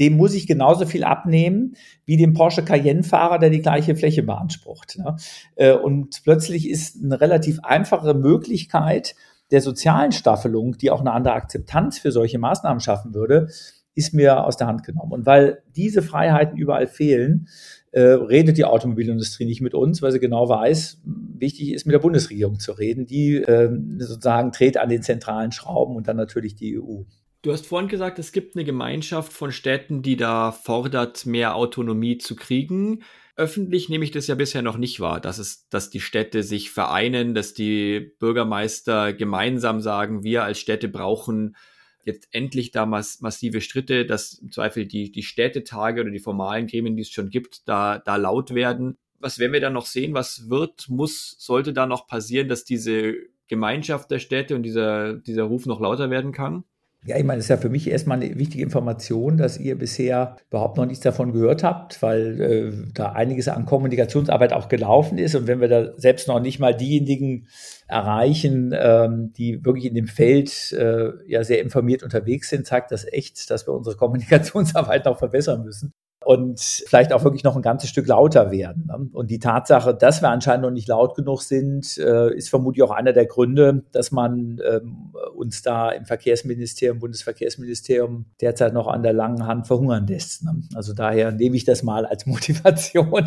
dem 0.00 0.16
muss 0.16 0.34
ich 0.34 0.46
genauso 0.46 0.86
viel 0.86 1.04
abnehmen 1.04 1.76
wie 2.06 2.16
dem 2.16 2.32
Porsche 2.32 2.64
Cayenne-Fahrer, 2.64 3.38
der 3.38 3.50
die 3.50 3.60
gleiche 3.60 3.94
Fläche 3.94 4.22
beansprucht. 4.22 4.98
Ne? 4.98 5.16
Äh, 5.54 5.74
und 5.74 6.22
plötzlich 6.24 6.68
ist 6.68 7.04
eine 7.04 7.20
relativ 7.20 7.60
einfache 7.62 8.14
Möglichkeit, 8.14 9.14
der 9.50 9.60
sozialen 9.60 10.12
Staffelung, 10.12 10.78
die 10.78 10.90
auch 10.90 11.00
eine 11.00 11.12
andere 11.12 11.34
Akzeptanz 11.34 11.98
für 11.98 12.12
solche 12.12 12.38
Maßnahmen 12.38 12.80
schaffen 12.80 13.14
würde, 13.14 13.48
ist 13.94 14.14
mir 14.14 14.44
aus 14.44 14.56
der 14.56 14.68
Hand 14.68 14.84
genommen. 14.84 15.12
Und 15.12 15.26
weil 15.26 15.62
diese 15.76 16.02
Freiheiten 16.02 16.56
überall 16.56 16.86
fehlen, 16.86 17.48
äh, 17.92 18.00
redet 18.00 18.56
die 18.56 18.64
Automobilindustrie 18.64 19.44
nicht 19.44 19.60
mit 19.60 19.74
uns, 19.74 20.00
weil 20.00 20.12
sie 20.12 20.20
genau 20.20 20.48
weiß, 20.48 21.00
wichtig 21.04 21.72
ist 21.72 21.86
mit 21.86 21.92
der 21.92 21.98
Bundesregierung 21.98 22.60
zu 22.60 22.72
reden. 22.72 23.06
Die 23.06 23.36
äh, 23.36 23.70
sozusagen 23.98 24.52
dreht 24.52 24.76
an 24.76 24.88
den 24.88 25.02
zentralen 25.02 25.52
Schrauben 25.52 25.96
und 25.96 26.06
dann 26.06 26.16
natürlich 26.16 26.54
die 26.54 26.78
EU. 26.80 27.02
Du 27.42 27.52
hast 27.52 27.66
vorhin 27.66 27.88
gesagt, 27.88 28.18
es 28.18 28.32
gibt 28.32 28.54
eine 28.54 28.64
Gemeinschaft 28.64 29.32
von 29.32 29.50
Städten, 29.50 30.02
die 30.02 30.16
da 30.16 30.52
fordert, 30.52 31.24
mehr 31.24 31.54
Autonomie 31.54 32.18
zu 32.18 32.36
kriegen. 32.36 33.02
Öffentlich 33.34 33.88
nehme 33.88 34.04
ich 34.04 34.10
das 34.10 34.26
ja 34.26 34.34
bisher 34.34 34.60
noch 34.60 34.76
nicht 34.76 35.00
wahr, 35.00 35.20
dass 35.20 35.38
es, 35.38 35.66
dass 35.70 35.88
die 35.88 36.00
Städte 36.00 36.42
sich 36.42 36.70
vereinen, 36.70 37.34
dass 37.34 37.54
die 37.54 38.12
Bürgermeister 38.18 39.14
gemeinsam 39.14 39.80
sagen, 39.80 40.22
wir 40.22 40.44
als 40.44 40.58
Städte 40.58 40.88
brauchen 40.88 41.56
jetzt 42.04 42.28
endlich 42.32 42.72
da 42.72 42.84
mass 42.84 43.20
massive 43.20 43.62
Schritte, 43.62 44.04
dass 44.04 44.34
im 44.34 44.50
Zweifel 44.52 44.86
die, 44.86 45.10
die 45.10 45.22
Städtetage 45.22 46.02
oder 46.02 46.10
die 46.10 46.18
formalen 46.18 46.66
Gremien, 46.66 46.96
die 46.96 47.02
es 47.02 47.10
schon 47.10 47.30
gibt, 47.30 47.66
da, 47.68 47.98
da 47.98 48.16
laut 48.16 48.54
werden. 48.54 48.98
Was 49.18 49.38
werden 49.38 49.52
wir 49.52 49.60
dann 49.60 49.74
noch 49.74 49.86
sehen? 49.86 50.12
Was 50.12 50.50
wird, 50.50 50.88
muss, 50.88 51.36
sollte 51.38 51.72
da 51.72 51.86
noch 51.86 52.06
passieren, 52.06 52.48
dass 52.48 52.64
diese 52.64 53.14
Gemeinschaft 53.48 54.10
der 54.10 54.18
Städte 54.18 54.56
und 54.56 54.62
dieser, 54.62 55.14
dieser 55.14 55.44
Ruf 55.44 55.64
noch 55.64 55.80
lauter 55.80 56.10
werden 56.10 56.32
kann? 56.32 56.64
Ja, 57.06 57.16
ich 57.16 57.24
meine, 57.24 57.38
das 57.38 57.46
ist 57.46 57.48
ja 57.48 57.56
für 57.56 57.70
mich 57.70 57.90
erstmal 57.90 58.20
eine 58.22 58.38
wichtige 58.38 58.62
Information, 58.62 59.38
dass 59.38 59.58
ihr 59.58 59.78
bisher 59.78 60.36
überhaupt 60.50 60.76
noch 60.76 60.84
nichts 60.84 61.02
davon 61.02 61.32
gehört 61.32 61.62
habt, 61.62 62.02
weil 62.02 62.40
äh, 62.40 62.72
da 62.92 63.12
einiges 63.12 63.48
an 63.48 63.64
Kommunikationsarbeit 63.64 64.52
auch 64.52 64.68
gelaufen 64.68 65.16
ist. 65.16 65.34
Und 65.34 65.46
wenn 65.46 65.62
wir 65.62 65.68
da 65.68 65.92
selbst 65.96 66.28
noch 66.28 66.40
nicht 66.40 66.58
mal 66.58 66.76
diejenigen 66.76 67.48
erreichen, 67.88 68.74
ähm, 68.78 69.32
die 69.32 69.64
wirklich 69.64 69.86
in 69.86 69.94
dem 69.94 70.08
Feld 70.08 70.72
äh, 70.72 71.12
ja 71.26 71.42
sehr 71.42 71.62
informiert 71.62 72.02
unterwegs 72.02 72.50
sind, 72.50 72.66
zeigt 72.66 72.90
das 72.90 73.06
echt, 73.10 73.50
dass 73.50 73.66
wir 73.66 73.72
unsere 73.72 73.96
Kommunikationsarbeit 73.96 75.06
noch 75.06 75.18
verbessern 75.18 75.64
müssen 75.64 75.94
und 76.24 76.60
vielleicht 76.60 77.12
auch 77.12 77.24
wirklich 77.24 77.44
noch 77.44 77.56
ein 77.56 77.62
ganzes 77.62 77.88
Stück 77.88 78.06
lauter 78.06 78.50
werden. 78.50 78.86
Ne? 78.86 79.08
Und 79.12 79.30
die 79.30 79.38
Tatsache, 79.38 79.94
dass 79.94 80.20
wir 80.20 80.28
anscheinend 80.28 80.64
noch 80.64 80.70
nicht 80.70 80.86
laut 80.86 81.14
genug 81.14 81.42
sind, 81.42 81.96
äh, 81.96 82.34
ist 82.34 82.50
vermutlich 82.50 82.82
auch 82.82 82.90
einer 82.90 83.14
der 83.14 83.24
Gründe, 83.24 83.84
dass 83.92 84.12
man 84.12 84.60
ähm, 84.70 85.14
uns 85.34 85.62
da 85.62 85.90
im 85.90 86.04
Verkehrsministerium, 86.04 86.98
Bundesverkehrsministerium 86.98 88.26
derzeit 88.40 88.74
noch 88.74 88.86
an 88.86 89.02
der 89.02 89.14
langen 89.14 89.46
Hand 89.46 89.66
verhungern 89.66 90.06
lässt. 90.06 90.44
Ne? 90.44 90.62
Also 90.74 90.92
daher 90.92 91.32
nehme 91.32 91.56
ich 91.56 91.64
das 91.64 91.82
mal 91.82 92.04
als 92.04 92.26
Motivation, 92.30 93.24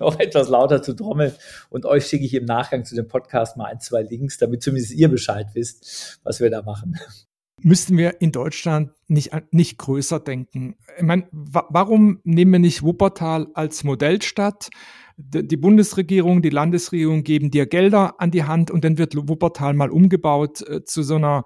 noch 0.00 0.18
etwas 0.18 0.48
lauter 0.48 0.82
zu 0.82 0.94
trommeln. 0.94 1.32
Und 1.68 1.84
euch 1.84 2.06
schicke 2.06 2.24
ich 2.24 2.34
im 2.34 2.46
Nachgang 2.46 2.86
zu 2.86 2.94
dem 2.94 3.06
Podcast 3.06 3.58
mal 3.58 3.66
ein, 3.66 3.80
zwei 3.80 4.02
Links, 4.02 4.38
damit 4.38 4.62
zumindest 4.62 4.94
ihr 4.94 5.10
Bescheid 5.10 5.48
wisst, 5.52 6.18
was 6.24 6.40
wir 6.40 6.50
da 6.50 6.62
machen 6.62 6.96
müssten 7.62 7.96
wir 7.96 8.20
in 8.20 8.32
Deutschland 8.32 8.90
nicht, 9.08 9.30
nicht 9.50 9.78
größer 9.78 10.20
denken. 10.20 10.76
Ich 10.96 11.02
meine, 11.02 11.26
wa 11.32 11.66
warum 11.70 12.20
nehmen 12.24 12.52
wir 12.52 12.58
nicht 12.58 12.82
Wuppertal 12.82 13.48
als 13.54 13.84
Modellstadt? 13.84 14.70
Die 15.16 15.56
Bundesregierung, 15.56 16.40
die 16.40 16.50
Landesregierung 16.50 17.24
geben 17.24 17.50
dir 17.50 17.66
Gelder 17.66 18.20
an 18.20 18.30
die 18.30 18.44
Hand 18.44 18.70
und 18.70 18.84
dann 18.84 18.96
wird 18.96 19.14
Wuppertal 19.16 19.74
mal 19.74 19.90
umgebaut 19.90 20.62
äh, 20.62 20.84
zu 20.84 21.02
so 21.02 21.16
einer 21.16 21.44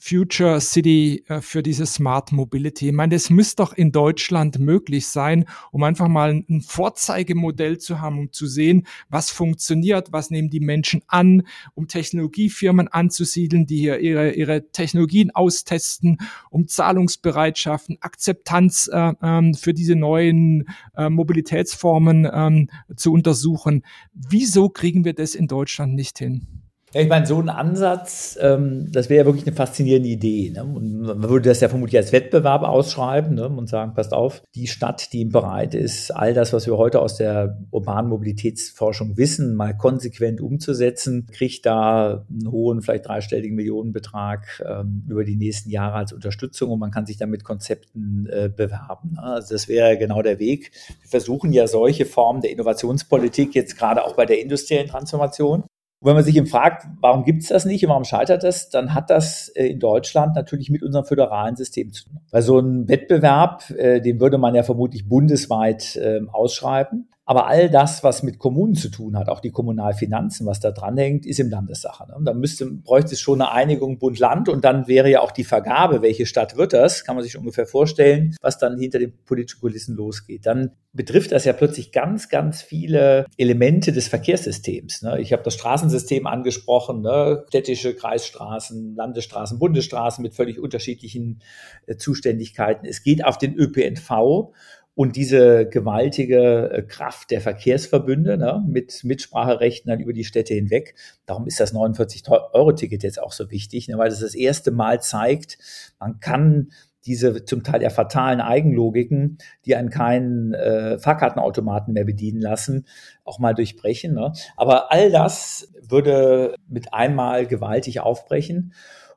Future 0.00 0.60
City 0.60 1.24
äh, 1.28 1.40
für 1.40 1.62
diese 1.62 1.86
Smart 1.86 2.32
Mobility. 2.32 2.88
Ich 2.88 2.94
meine, 2.94 3.14
das 3.14 3.30
müsste 3.30 3.62
doch 3.62 3.72
in 3.72 3.92
Deutschland 3.92 4.58
möglich 4.58 5.06
sein, 5.06 5.44
um 5.70 5.82
einfach 5.82 6.08
mal 6.08 6.30
ein 6.30 6.60
Vorzeigemodell 6.60 7.78
zu 7.78 8.00
haben, 8.00 8.18
um 8.18 8.32
zu 8.32 8.46
sehen, 8.46 8.86
was 9.08 9.30
funktioniert, 9.30 10.12
was 10.12 10.30
nehmen 10.30 10.50
die 10.50 10.60
Menschen 10.60 11.02
an, 11.06 11.44
um 11.74 11.88
Technologiefirmen 11.88 12.88
anzusiedeln, 12.88 13.66
die 13.66 13.78
hier 13.78 14.00
ihre, 14.00 14.32
ihre 14.32 14.70
Technologien 14.70 15.30
austesten, 15.30 16.18
um 16.50 16.66
Zahlungsbereitschaften, 16.66 17.98
Akzeptanz 18.00 18.90
äh, 18.92 19.12
ähm, 19.22 19.54
für 19.54 19.74
diese 19.74 19.94
neuen 19.94 20.68
äh, 20.96 21.08
Mobilitätsformen 21.08 22.28
ähm, 22.32 22.68
zu 22.96 23.12
untersuchen. 23.12 23.84
Wieso 24.12 24.68
kriegen 24.68 25.04
wir 25.04 25.14
das 25.14 25.34
in 25.34 25.46
Deutschland 25.46 25.94
nicht 25.94 26.18
hin? 26.18 26.63
Ja, 26.94 27.00
ich 27.00 27.08
meine, 27.08 27.26
so 27.26 27.40
ein 27.40 27.48
Ansatz, 27.48 28.38
ähm, 28.40 28.86
das 28.92 29.10
wäre 29.10 29.22
ja 29.22 29.26
wirklich 29.26 29.44
eine 29.44 29.56
faszinierende 29.56 30.08
Idee. 30.08 30.52
Ne? 30.54 30.62
Und 30.62 31.00
man 31.00 31.28
würde 31.28 31.48
das 31.48 31.58
ja 31.58 31.68
vermutlich 31.68 31.96
als 31.96 32.12
Wettbewerb 32.12 32.62
ausschreiben 32.62 33.34
ne? 33.34 33.48
und 33.48 33.68
sagen, 33.68 33.94
passt 33.94 34.12
auf, 34.12 34.44
die 34.54 34.68
Stadt, 34.68 35.12
die 35.12 35.24
bereit 35.24 35.74
ist, 35.74 36.12
all 36.12 36.34
das, 36.34 36.52
was 36.52 36.68
wir 36.68 36.76
heute 36.76 37.00
aus 37.00 37.16
der 37.16 37.58
urbanen 37.72 38.08
Mobilitätsforschung 38.10 39.16
wissen, 39.16 39.56
mal 39.56 39.76
konsequent 39.76 40.40
umzusetzen, 40.40 41.26
kriegt 41.32 41.66
da 41.66 42.24
einen 42.30 42.52
hohen, 42.52 42.80
vielleicht 42.80 43.08
dreistelligen 43.08 43.56
Millionenbetrag 43.56 44.64
ähm, 44.64 45.04
über 45.08 45.24
die 45.24 45.34
nächsten 45.34 45.70
Jahre 45.70 45.96
als 45.96 46.12
Unterstützung 46.12 46.70
und 46.70 46.78
man 46.78 46.92
kann 46.92 47.06
sich 47.06 47.16
dann 47.16 47.30
mit 47.30 47.42
Konzepten 47.42 48.28
äh, 48.30 48.48
bewerben. 48.48 49.14
Ne? 49.14 49.22
Also 49.24 49.52
das 49.56 49.66
wäre 49.66 49.98
genau 49.98 50.22
der 50.22 50.38
Weg. 50.38 50.70
Wir 51.00 51.10
versuchen 51.10 51.52
ja 51.52 51.66
solche 51.66 52.06
Formen 52.06 52.40
der 52.40 52.52
Innovationspolitik 52.52 53.56
jetzt 53.56 53.76
gerade 53.76 54.04
auch 54.04 54.14
bei 54.14 54.26
der 54.26 54.40
industriellen 54.40 54.86
Transformation 54.86 55.64
und 56.04 56.08
wenn 56.08 56.16
man 56.16 56.24
sich 56.24 56.36
eben 56.36 56.46
fragt, 56.46 56.86
warum 57.00 57.24
gibt 57.24 57.44
es 57.44 57.48
das 57.48 57.64
nicht 57.64 57.82
und 57.82 57.88
warum 57.88 58.04
scheitert 58.04 58.42
das, 58.42 58.68
dann 58.68 58.92
hat 58.92 59.08
das 59.08 59.48
äh, 59.48 59.68
in 59.68 59.80
Deutschland 59.80 60.36
natürlich 60.36 60.68
mit 60.68 60.82
unserem 60.82 61.06
föderalen 61.06 61.56
System 61.56 61.94
zu 61.94 62.04
tun. 62.04 62.20
Weil 62.30 62.42
so 62.42 62.58
ein 62.58 62.86
Wettbewerb, 62.88 63.70
äh, 63.70 64.02
den 64.02 64.20
würde 64.20 64.36
man 64.36 64.54
ja 64.54 64.62
vermutlich 64.62 65.08
bundesweit 65.08 65.98
ähm, 66.02 66.28
ausschreiben. 66.28 67.08
Aber 67.26 67.46
all 67.46 67.70
das, 67.70 68.04
was 68.04 68.22
mit 68.22 68.38
Kommunen 68.38 68.74
zu 68.74 68.90
tun 68.90 69.16
hat, 69.16 69.28
auch 69.28 69.40
die 69.40 69.50
Kommunalfinanzen, 69.50 70.46
was 70.46 70.60
da 70.60 70.72
dranhängt, 70.72 71.24
ist 71.24 71.40
im 71.40 71.48
Landessache. 71.48 72.06
Ne? 72.08 72.16
Da 72.22 72.34
müsste, 72.34 72.66
bräuchte 72.66 73.14
es 73.14 73.20
schon 73.20 73.40
eine 73.40 73.50
Einigung 73.50 73.98
Bund-Land 73.98 74.50
und 74.50 74.64
dann 74.64 74.88
wäre 74.88 75.08
ja 75.08 75.20
auch 75.20 75.32
die 75.32 75.44
Vergabe, 75.44 76.02
welche 76.02 76.26
Stadt 76.26 76.56
wird 76.56 76.74
das, 76.74 77.04
kann 77.04 77.16
man 77.16 77.24
sich 77.24 77.38
ungefähr 77.38 77.66
vorstellen, 77.66 78.36
was 78.42 78.58
dann 78.58 78.78
hinter 78.78 78.98
den 78.98 79.14
politischen 79.24 79.60
Kulissen 79.60 79.96
losgeht. 79.96 80.44
Dann 80.44 80.72
betrifft 80.92 81.32
das 81.32 81.46
ja 81.46 81.54
plötzlich 81.54 81.92
ganz, 81.92 82.28
ganz 82.28 82.60
viele 82.60 83.24
Elemente 83.38 83.92
des 83.92 84.06
Verkehrssystems. 84.08 85.00
Ne? 85.00 85.18
Ich 85.20 85.32
habe 85.32 85.42
das 85.42 85.54
Straßensystem 85.54 86.26
angesprochen, 86.26 87.00
ne? 87.00 87.44
städtische 87.48 87.94
Kreisstraßen, 87.94 88.94
Landesstraßen, 88.96 89.58
Bundesstraßen 89.58 90.22
mit 90.22 90.34
völlig 90.34 90.60
unterschiedlichen 90.60 91.40
äh, 91.86 91.96
Zuständigkeiten. 91.96 92.86
Es 92.86 93.02
geht 93.02 93.24
auf 93.24 93.38
den 93.38 93.54
ÖPNV 93.54 94.52
und 94.94 95.16
diese 95.16 95.68
gewaltige 95.68 96.70
äh, 96.70 96.82
Kraft 96.82 97.30
der 97.30 97.40
Verkehrsverbünde 97.40 98.38
ne, 98.38 98.64
mit 98.66 99.02
Mitspracherechten 99.02 99.90
dann 99.90 100.00
über 100.00 100.12
die 100.12 100.24
Städte 100.24 100.54
hinweg. 100.54 100.94
Darum 101.26 101.46
ist 101.46 101.58
das 101.60 101.74
49-Euro-Ticket 101.74 103.02
jetzt 103.02 103.20
auch 103.20 103.32
so 103.32 103.50
wichtig, 103.50 103.88
ne, 103.88 103.98
weil 103.98 104.08
es 104.08 104.20
das 104.20 104.34
erste 104.34 104.70
Mal 104.70 105.02
zeigt, 105.02 105.58
man 105.98 106.20
kann 106.20 106.68
diese 107.06 107.44
zum 107.44 107.62
Teil 107.62 107.82
ja 107.82 107.90
fatalen 107.90 108.40
Eigenlogiken, 108.40 109.38
die 109.66 109.76
an 109.76 109.90
keinen 109.90 110.54
äh, 110.54 110.98
Fahrkartenautomaten 110.98 111.92
mehr 111.92 112.04
bedienen 112.04 112.40
lassen, 112.40 112.86
auch 113.24 113.38
mal 113.38 113.54
durchbrechen. 113.54 114.14
Ne? 114.14 114.32
Aber 114.56 114.90
all 114.90 115.10
das 115.10 115.72
würde 115.86 116.54
mit 116.66 116.94
einmal 116.94 117.46
gewaltig 117.46 118.00
aufbrechen. 118.00 118.72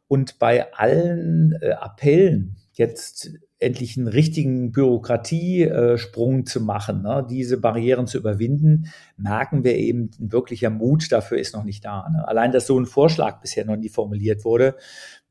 Und 0.09 0.39
bei 0.39 0.73
allen 0.73 1.57
äh, 1.61 1.71
Appellen, 1.71 2.57
jetzt 2.77 3.31
endlich 3.59 3.97
einen 3.97 4.07
richtigen 4.07 4.71
Bürokratiesprung 4.71 6.45
zu 6.45 6.61
machen, 6.61 7.01
ne? 7.01 7.25
diese 7.27 7.57
Barrieren 7.57 8.05
zu 8.05 8.19
überwinden, 8.19 8.93
merken 9.17 9.63
wir 9.63 9.75
eben, 9.75 10.11
ein 10.19 10.31
wirklicher 10.31 10.69
Mut 10.69 11.11
dafür 11.11 11.39
ist 11.39 11.55
noch 11.55 11.63
nicht 11.63 11.83
da. 11.83 12.07
Ne? 12.07 12.27
Allein, 12.27 12.51
dass 12.51 12.67
so 12.67 12.79
ein 12.79 12.85
Vorschlag 12.85 13.41
bisher 13.41 13.65
noch 13.65 13.77
nie 13.77 13.89
formuliert 13.89 14.45
wurde, 14.45 14.75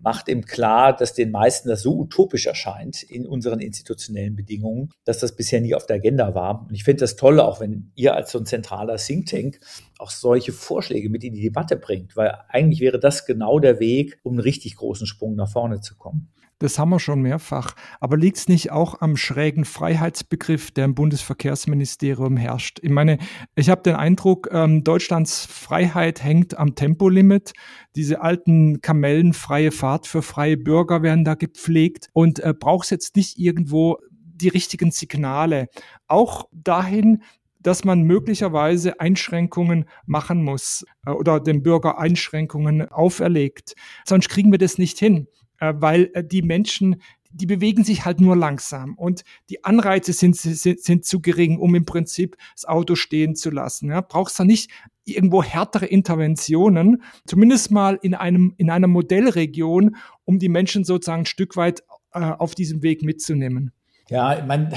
macht 0.00 0.28
eben 0.28 0.42
klar, 0.42 0.94
dass 0.94 1.14
den 1.14 1.30
meisten 1.30 1.68
das 1.68 1.82
so 1.82 1.96
utopisch 1.96 2.46
erscheint 2.46 3.04
in 3.04 3.26
unseren 3.26 3.60
institutionellen 3.60 4.34
Bedingungen, 4.34 4.90
dass 5.04 5.20
das 5.20 5.36
bisher 5.36 5.60
nie 5.60 5.76
auf 5.76 5.86
der 5.86 5.96
Agenda 5.96 6.34
war. 6.34 6.66
Und 6.68 6.74
ich 6.74 6.82
finde 6.82 7.00
das 7.00 7.14
toll, 7.14 7.38
auch 7.38 7.60
wenn 7.60 7.92
ihr 7.94 8.16
als 8.16 8.32
so 8.32 8.40
ein 8.40 8.46
zentraler 8.46 8.96
Think 8.96 9.26
Tank 9.26 9.60
auch 9.98 10.10
solche 10.10 10.52
Vorschläge 10.52 11.10
mit 11.10 11.22
in 11.22 11.32
die 11.32 11.42
Debatte 11.42 11.76
bringt, 11.76 12.16
weil 12.16 12.36
eigentlich 12.48 12.80
wäre 12.80 12.98
das 12.98 13.24
genau 13.24 13.60
der 13.60 13.78
Weg, 13.78 14.18
um 14.24 14.32
einen 14.32 14.40
richtig 14.40 14.74
großen 14.74 15.06
Sprung 15.06 15.36
nach 15.36 15.48
vorne 15.48 15.80
zu 15.80 15.94
kommen. 15.96 16.28
Das 16.58 16.78
haben 16.78 16.88
wir 16.88 17.00
schon 17.00 17.20
mehrfach. 17.20 17.74
Aber 18.00 18.16
liegt 18.16 18.38
es 18.38 18.48
nicht 18.48 18.72
auch 18.72 19.00
am 19.00 19.16
schrägen 19.16 19.64
Freiheitsbegriff, 19.64 20.70
der 20.70 20.86
im 20.86 20.94
Bundesverkehrsministerium 20.94 22.36
herrscht? 22.36 22.78
Ich 22.82 22.90
meine, 22.90 23.18
ich 23.54 23.68
habe 23.68 23.82
den 23.82 23.94
Eindruck, 23.94 24.48
ähm, 24.52 24.82
Deutschlands 24.82 25.44
Freiheit 25.44 26.24
hängt 26.24 26.56
am 26.56 26.74
Tempolimit. 26.74 27.52
Diese 27.94 28.22
alten 28.22 28.80
Kamellen, 28.80 29.34
freie 29.34 29.70
Fahrt 29.70 30.06
für 30.06 30.22
freie 30.22 30.56
Bürger 30.56 31.02
werden 31.02 31.24
da 31.24 31.34
gepflegt 31.34 32.08
und 32.14 32.40
äh, 32.40 32.54
braucht 32.58 32.90
jetzt 32.90 33.16
nicht 33.16 33.38
irgendwo 33.38 33.98
die 34.10 34.48
richtigen 34.48 34.90
Signale. 34.90 35.68
Auch 36.08 36.48
dahin, 36.52 37.22
dass 37.66 37.84
man 37.84 38.02
möglicherweise 38.02 39.00
Einschränkungen 39.00 39.86
machen 40.06 40.44
muss 40.44 40.84
äh, 41.04 41.10
oder 41.10 41.40
dem 41.40 41.62
Bürger 41.62 41.98
Einschränkungen 41.98 42.88
auferlegt. 42.90 43.74
Sonst 44.04 44.28
kriegen 44.28 44.52
wir 44.52 44.58
das 44.58 44.78
nicht 44.78 44.98
hin. 44.98 45.26
Äh, 45.58 45.74
weil 45.76 46.10
äh, 46.14 46.24
die 46.24 46.42
Menschen, 46.42 47.02
die 47.30 47.46
bewegen 47.46 47.84
sich 47.84 48.04
halt 48.04 48.20
nur 48.20 48.36
langsam 48.36 48.94
und 48.94 49.24
die 49.50 49.64
Anreize 49.64 50.12
sind, 50.12 50.36
sind, 50.36 50.80
sind 50.80 51.04
zu 51.04 51.20
gering, 51.20 51.58
um 51.58 51.74
im 51.74 51.84
Prinzip 51.84 52.36
das 52.54 52.66
Auto 52.66 52.94
stehen 52.94 53.34
zu 53.34 53.50
lassen. 53.50 53.90
Ja, 53.90 54.00
brauchst 54.00 54.38
du 54.38 54.44
nicht 54.44 54.70
irgendwo 55.04 55.42
härtere 55.42 55.86
Interventionen, 55.86 57.02
zumindest 57.26 57.70
mal 57.70 57.98
in 58.02 58.14
einem, 58.14 58.54
in 58.56 58.70
einer 58.70 58.88
Modellregion, 58.88 59.96
um 60.24 60.38
die 60.38 60.48
Menschen 60.48 60.84
sozusagen 60.84 61.22
ein 61.22 61.26
Stück 61.26 61.56
weit 61.56 61.82
äh, 62.12 62.20
auf 62.20 62.54
diesem 62.54 62.82
Weg 62.82 63.02
mitzunehmen. 63.02 63.72
Ja, 64.08 64.38
ich 64.38 64.44
meine, 64.44 64.70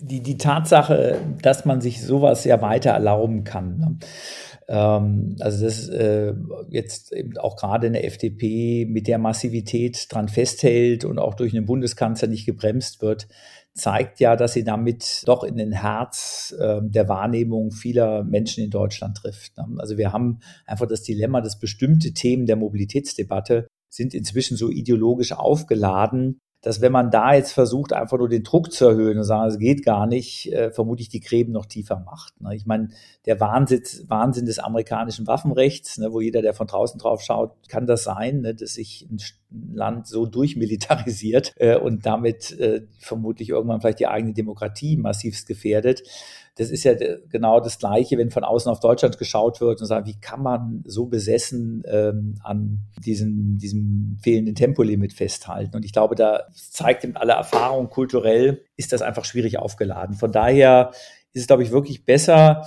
die, 0.00 0.22
die 0.22 0.38
Tatsache, 0.38 1.20
dass 1.42 1.64
man 1.64 1.80
sich 1.80 2.02
sowas 2.02 2.44
ja 2.44 2.62
weiter 2.62 2.90
erlauben 2.90 3.44
kann. 3.44 3.78
Ne? 3.78 3.98
Ähm, 4.68 5.36
also 5.40 5.64
das 5.64 5.88
äh, 5.88 6.32
jetzt 6.70 7.12
eben 7.12 7.36
auch 7.38 7.56
gerade 7.56 7.86
in 7.86 7.92
der 7.92 8.06
FDP 8.06 8.86
mit 8.86 9.08
der 9.08 9.18
Massivität 9.18 10.06
dran 10.10 10.28
festhält 10.28 11.04
und 11.04 11.18
auch 11.18 11.34
durch 11.34 11.54
einen 11.54 11.66
Bundeskanzler 11.66 12.28
nicht 12.28 12.46
gebremst 12.46 13.02
wird, 13.02 13.28
zeigt 13.74 14.20
ja, 14.20 14.36
dass 14.36 14.54
sie 14.54 14.64
damit 14.64 15.22
doch 15.26 15.44
in 15.44 15.56
den 15.56 15.72
Herz 15.72 16.54
äh, 16.58 16.80
der 16.82 17.08
Wahrnehmung 17.08 17.72
vieler 17.72 18.24
Menschen 18.24 18.64
in 18.64 18.70
Deutschland 18.70 19.18
trifft. 19.18 19.56
Ne? 19.58 19.66
Also 19.78 19.98
wir 19.98 20.12
haben 20.12 20.40
einfach 20.64 20.86
das 20.86 21.02
Dilemma, 21.02 21.42
dass 21.42 21.58
bestimmte 21.58 22.12
Themen 22.12 22.46
der 22.46 22.56
Mobilitätsdebatte 22.56 23.66
sind 23.90 24.14
inzwischen 24.14 24.56
so 24.56 24.70
ideologisch 24.70 25.32
aufgeladen, 25.32 26.40
dass 26.66 26.80
wenn 26.80 26.90
man 26.90 27.12
da 27.12 27.32
jetzt 27.32 27.52
versucht, 27.52 27.92
einfach 27.92 28.18
nur 28.18 28.28
den 28.28 28.42
Druck 28.42 28.72
zu 28.72 28.86
erhöhen 28.86 29.18
und 29.18 29.22
sagen, 29.22 29.48
es 29.48 29.58
geht 29.60 29.84
gar 29.84 30.08
nicht, 30.08 30.52
äh, 30.52 30.72
vermutlich 30.72 31.08
die 31.08 31.20
Gräben 31.20 31.52
noch 31.52 31.66
tiefer 31.66 32.02
macht. 32.04 32.40
Ne? 32.40 32.56
Ich 32.56 32.66
meine, 32.66 32.88
der 33.24 33.38
Wahnsinn, 33.38 33.84
Wahnsinn 34.08 34.46
des 34.46 34.58
amerikanischen 34.58 35.28
Waffenrechts, 35.28 35.98
ne, 35.98 36.12
wo 36.12 36.20
jeder, 36.20 36.42
der 36.42 36.54
von 36.54 36.66
draußen 36.66 36.98
drauf 36.98 37.22
schaut, 37.22 37.52
kann 37.68 37.86
das 37.86 38.02
sein, 38.02 38.40
ne, 38.40 38.52
dass 38.52 38.74
sich 38.74 39.06
ein 39.08 39.20
Land 39.50 40.06
so 40.06 40.26
durchmilitarisiert 40.26 41.54
äh, 41.56 41.76
und 41.76 42.06
damit 42.06 42.58
äh, 42.58 42.82
vermutlich 42.98 43.50
irgendwann 43.50 43.80
vielleicht 43.80 44.00
die 44.00 44.08
eigene 44.08 44.34
Demokratie 44.34 44.96
massivst 44.96 45.46
gefährdet 45.46 46.02
das 46.56 46.70
ist 46.70 46.84
ja 46.84 46.94
genau 47.28 47.60
das 47.60 47.78
Gleiche, 47.78 48.16
wenn 48.16 48.30
von 48.30 48.42
außen 48.42 48.72
auf 48.72 48.80
Deutschland 48.80 49.18
geschaut 49.18 49.60
wird 49.60 49.80
und 49.80 49.86
sagt, 49.86 50.06
wie 50.06 50.18
kann 50.18 50.42
man 50.42 50.82
so 50.86 51.04
besessen 51.04 51.82
ähm, 51.86 52.36
an 52.42 52.80
diesem, 53.04 53.58
diesem 53.58 54.16
fehlenden 54.22 54.54
Tempolimit 54.54 55.12
festhalten? 55.12 55.76
Und 55.76 55.84
ich 55.84 55.92
glaube, 55.92 56.14
da 56.14 56.44
zeigt 56.54 57.04
eben 57.04 57.16
alle 57.16 57.34
Erfahrung 57.34 57.90
kulturell, 57.90 58.64
ist 58.76 58.94
das 58.94 59.02
einfach 59.02 59.26
schwierig 59.26 59.58
aufgeladen. 59.58 60.16
Von 60.16 60.32
daher 60.32 60.92
ist 61.34 61.42
es, 61.42 61.46
glaube 61.46 61.62
ich, 61.62 61.72
wirklich 61.72 62.06
besser, 62.06 62.64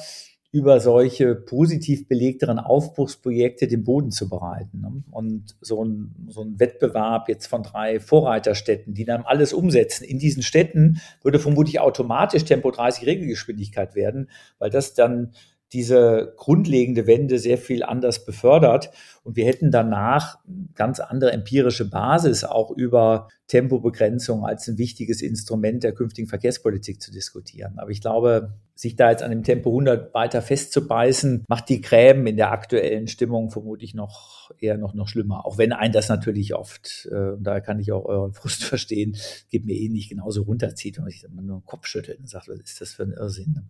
über 0.52 0.80
solche 0.80 1.36
positiv 1.36 2.08
belegteren 2.08 2.58
Aufbruchsprojekte 2.58 3.68
den 3.68 3.84
Boden 3.84 4.10
zu 4.10 4.30
bereiten. 4.30 4.82
Ne? 4.82 5.04
Und 5.12 5.56
so 5.62 5.84
ein, 5.86 6.16
so 6.30 6.42
ein 6.42 6.60
Wettbewerb 6.60 7.30
jetzt 7.30 7.46
von 7.46 7.62
drei 7.62 8.00
Vorreiterstädten, 8.00 8.96
die 8.96 9.06
dann 9.06 9.22
alles 9.22 9.54
umsetzen, 9.54 10.06
in 10.06 10.18
diesen 10.18 10.42
Städten 10.42 11.02
würde 11.22 11.38
vermutlich 11.38 11.80
automatisch 11.80 12.46
Tempo 12.46 12.72
30 12.72 13.06
Regelgeschwindigkeit 13.06 13.94
werden, 13.94 14.30
weil 14.58 14.72
das 14.72 14.96
dann 14.96 15.34
diese 15.74 16.34
grundlegende 16.36 17.06
Wende 17.06 17.38
sehr 17.38 17.58
viel 17.58 17.84
anders 17.84 18.26
befördert. 18.26 18.90
Und 19.24 19.36
wir 19.36 19.46
hätten 19.46 19.70
danach 19.70 20.40
ganz 20.74 21.00
andere 21.00 21.32
empirische 21.32 21.90
Basis 21.90 22.44
auch 22.44 22.72
über 22.72 23.28
Tempobegrenzung 23.48 24.46
als 24.46 24.68
ein 24.68 24.78
wichtiges 24.78 25.22
Instrument 25.22 25.84
der 25.84 25.94
künftigen 25.94 26.28
Verkehrspolitik 26.28 27.02
zu 27.02 27.12
diskutieren. 27.12 27.78
Aber 27.78 27.92
ich 27.92 28.02
glaube, 28.02 28.54
sich 28.76 28.96
da 28.96 29.12
jetzt 29.12 29.24
an 29.24 29.32
dem 29.32 29.44
Tempo 29.44 29.70
100 29.70 30.14
weiter 30.14 30.42
festzubeißen, 30.42 31.44
macht 31.48 31.70
die 31.70 31.82
Gräben 31.82 32.26
in 32.28 32.38
der 32.38 32.52
aktuellen 32.52 33.08
Stimmung 33.08 33.52
vermutlich 33.52 33.94
noch 33.94 34.52
eher 34.60 34.78
noch, 34.78 34.94
noch 34.94 35.08
schlimmer. 35.08 35.46
Auch 35.46 35.58
wenn 35.58 35.74
ein 35.74 35.92
das 35.92 36.10
natürlich 36.10 36.56
oft, 36.56 37.08
äh, 37.12 37.32
und 37.32 37.44
da 37.44 37.60
kann 37.60 37.80
ich 37.80 37.92
auch 37.92 38.06
euren 38.06 38.34
Frust 38.34 38.64
verstehen, 38.64 39.18
geht 39.50 39.66
mir 39.66 39.76
eh 39.76 39.90
nicht 39.90 40.10
genauso 40.10 40.44
runterzieht 40.44 40.98
und 40.98 41.08
ich 41.08 41.24
immer 41.24 41.42
nur 41.42 41.60
den 41.60 41.66
Kopf 41.66 41.86
schüttelt 41.88 42.20
und 42.20 42.30
sagt, 42.30 42.48
was 42.48 42.60
ist 42.60 42.82
das 42.82 42.94
für 42.94 43.04
ein 43.04 43.12
Irrsinn? 43.12 43.70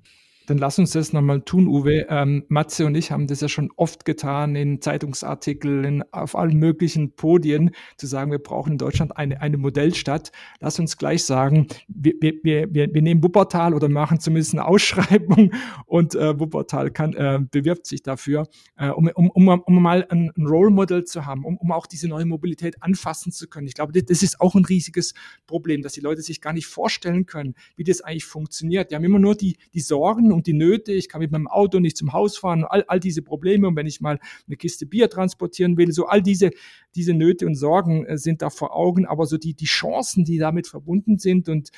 Dann 0.49 0.57
lass 0.57 0.79
uns 0.79 0.93
das 0.93 1.13
nochmal 1.13 1.41
tun, 1.41 1.67
Uwe. 1.67 2.07
Ähm, 2.09 2.43
Matze 2.47 2.87
und 2.87 2.95
ich 2.95 3.11
haben 3.11 3.27
das 3.27 3.39
ja 3.41 3.47
schon 3.47 3.69
oft 3.75 4.03
getan 4.03 4.55
in 4.55 4.81
Zeitungsartikeln, 4.81 6.03
auf 6.11 6.35
allen 6.35 6.57
möglichen 6.57 7.11
Podien, 7.11 7.69
zu 7.97 8.07
sagen, 8.07 8.31
wir 8.31 8.39
brauchen 8.39 8.71
in 8.71 8.77
Deutschland 8.79 9.15
eine, 9.15 9.41
eine 9.41 9.57
Modellstadt. 9.57 10.31
Lass 10.59 10.79
uns 10.79 10.97
gleich 10.97 11.23
sagen, 11.23 11.67
wir, 11.87 12.13
wir, 12.41 12.73
wir, 12.73 12.91
wir 12.91 13.01
nehmen 13.03 13.21
Wuppertal 13.23 13.75
oder 13.75 13.89
machen 13.89 14.19
zumindest 14.19 14.55
eine 14.55 14.65
Ausschreibung 14.65 15.51
und 15.85 16.15
äh, 16.15 16.39
Wuppertal 16.39 16.89
kann, 16.89 17.13
äh, 17.13 17.39
bewirbt 17.51 17.85
sich 17.85 18.01
dafür, 18.01 18.47
äh, 18.75 18.89
um, 18.89 19.07
um, 19.13 19.29
um, 19.29 19.47
um 19.49 19.83
mal 19.83 20.07
ein, 20.09 20.31
ein 20.35 20.47
Role 20.47 20.71
Model 20.71 21.03
zu 21.03 21.27
haben, 21.27 21.45
um, 21.45 21.57
um 21.57 21.71
auch 21.71 21.85
diese 21.85 22.07
neue 22.07 22.25
Mobilität 22.25 22.81
anfassen 22.81 23.31
zu 23.31 23.47
können. 23.47 23.67
Ich 23.67 23.75
glaube, 23.75 23.93
das 23.93 24.23
ist 24.23 24.41
auch 24.41 24.55
ein 24.55 24.65
riesiges 24.65 25.13
Problem, 25.45 25.83
dass 25.83 25.93
die 25.93 26.01
Leute 26.01 26.23
sich 26.23 26.41
gar 26.41 26.53
nicht 26.53 26.65
vorstellen 26.65 27.27
können, 27.27 27.53
wie 27.75 27.83
das 27.83 28.01
eigentlich 28.01 28.25
funktioniert. 28.25 28.89
Die 28.89 28.95
haben 28.95 29.03
immer 29.03 29.19
nur 29.19 29.35
die, 29.35 29.55
die 29.75 29.81
Sorgen 29.81 30.31
und 30.31 30.38
die 30.47 30.53
Nöte, 30.53 30.91
ich 30.91 31.09
kann 31.09 31.21
mit 31.21 31.31
meinem 31.31 31.47
Auto 31.47 31.79
nicht 31.79 31.97
zum 31.97 32.13
Haus 32.13 32.37
fahren, 32.37 32.63
all, 32.63 32.83
all 32.87 32.99
diese 32.99 33.21
Probleme 33.21 33.67
und 33.67 33.75
wenn 33.75 33.87
ich 33.87 34.01
mal 34.01 34.19
eine 34.47 34.57
Kiste 34.57 34.85
Bier 34.85 35.09
transportieren 35.09 35.77
will, 35.77 35.91
so 35.91 36.05
all 36.05 36.21
diese, 36.21 36.51
diese 36.95 37.13
Nöte 37.13 37.45
und 37.45 37.55
Sorgen 37.55 38.05
äh, 38.05 38.17
sind 38.17 38.41
da 38.41 38.49
vor 38.49 38.75
Augen, 38.75 39.05
aber 39.05 39.25
so 39.25 39.37
die, 39.37 39.53
die 39.53 39.65
Chancen, 39.65 40.25
die 40.25 40.37
damit 40.37 40.67
verbunden 40.67 41.17
sind 41.17 41.49
und 41.49 41.69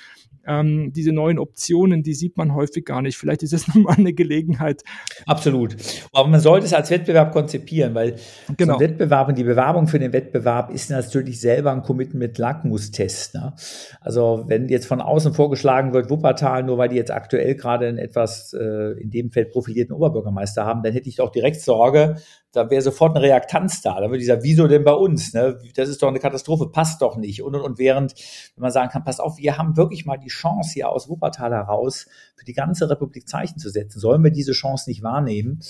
ähm, 0.45 0.91
diese 0.93 1.11
neuen 1.11 1.37
Optionen, 1.39 2.03
die 2.03 2.13
sieht 2.13 2.37
man 2.37 2.53
häufig 2.55 2.85
gar 2.85 3.01
nicht. 3.01 3.17
Vielleicht 3.17 3.43
ist 3.43 3.53
es 3.53 3.67
nochmal 3.75 3.97
eine 3.97 4.13
Gelegenheit. 4.13 4.83
Absolut. 5.25 5.75
Aber 6.13 6.27
man 6.27 6.39
sollte 6.39 6.65
es 6.65 6.73
als 6.73 6.89
Wettbewerb 6.89 7.31
konzipieren, 7.31 7.93
weil 7.93 8.15
genau. 8.57 8.75
so 8.75 8.79
Wettbewerb 8.79 9.27
und 9.27 9.37
die 9.37 9.43
Bewerbung 9.43 9.87
für 9.87 9.99
den 9.99 10.13
Wettbewerb 10.13 10.71
ist 10.71 10.89
natürlich 10.89 11.39
selber 11.39 11.71
ein 11.71 11.83
Commitment 11.83 12.37
Lackmustest. 12.37 13.35
Ne? 13.35 13.53
Also 13.99 14.45
wenn 14.47 14.67
jetzt 14.69 14.87
von 14.87 15.01
außen 15.01 15.33
vorgeschlagen 15.33 15.93
wird, 15.93 16.09
Wuppertal, 16.09 16.63
nur 16.63 16.77
weil 16.77 16.89
die 16.89 16.95
jetzt 16.95 17.11
aktuell 17.11 17.55
gerade 17.55 17.87
ein 17.87 17.97
etwas 17.97 18.50
äh, 18.53 18.91
in 18.99 19.09
dem 19.09 19.31
Feld 19.31 19.51
profilierten 19.51 19.95
Oberbürgermeister 19.95 20.65
haben, 20.65 20.83
dann 20.83 20.93
hätte 20.93 21.09
ich 21.09 21.15
doch 21.17 21.31
direkt 21.31 21.61
Sorge, 21.61 22.17
da 22.51 22.69
wäre 22.69 22.81
sofort 22.81 23.15
eine 23.15 23.25
Reaktanz 23.25 23.81
da. 23.81 23.99
Da 23.99 24.09
würde 24.09 24.19
ich 24.19 24.27
sagen, 24.27 24.43
wieso 24.43 24.67
denn 24.67 24.83
bei 24.83 24.93
uns? 24.93 25.33
Ne? 25.33 25.57
Das 25.75 25.87
ist 25.87 26.03
doch 26.03 26.09
eine 26.09 26.19
Katastrophe, 26.19 26.67
passt 26.67 27.01
doch 27.01 27.15
nicht. 27.15 27.41
Und, 27.41 27.55
und, 27.55 27.61
und 27.61 27.79
während, 27.79 28.13
wenn 28.55 28.61
man 28.61 28.71
sagen 28.71 28.89
kann, 28.89 29.03
pass 29.03 29.19
auf, 29.19 29.37
wir 29.37 29.57
haben 29.57 29.77
wirklich 29.77 30.05
mal 30.05 30.17
die 30.17 30.27
Chance, 30.27 30.73
hier 30.73 30.89
aus 30.89 31.07
Wuppertal 31.07 31.51
heraus 31.51 32.07
für 32.35 32.45
die 32.45 32.53
ganze 32.53 32.89
Republik 32.89 33.27
Zeichen 33.27 33.57
zu 33.57 33.69
setzen. 33.69 33.99
Sollen 33.99 34.23
wir 34.23 34.31
diese 34.31 34.51
Chance 34.51 34.89
nicht 34.89 35.01
wahrnehmen? 35.01 35.61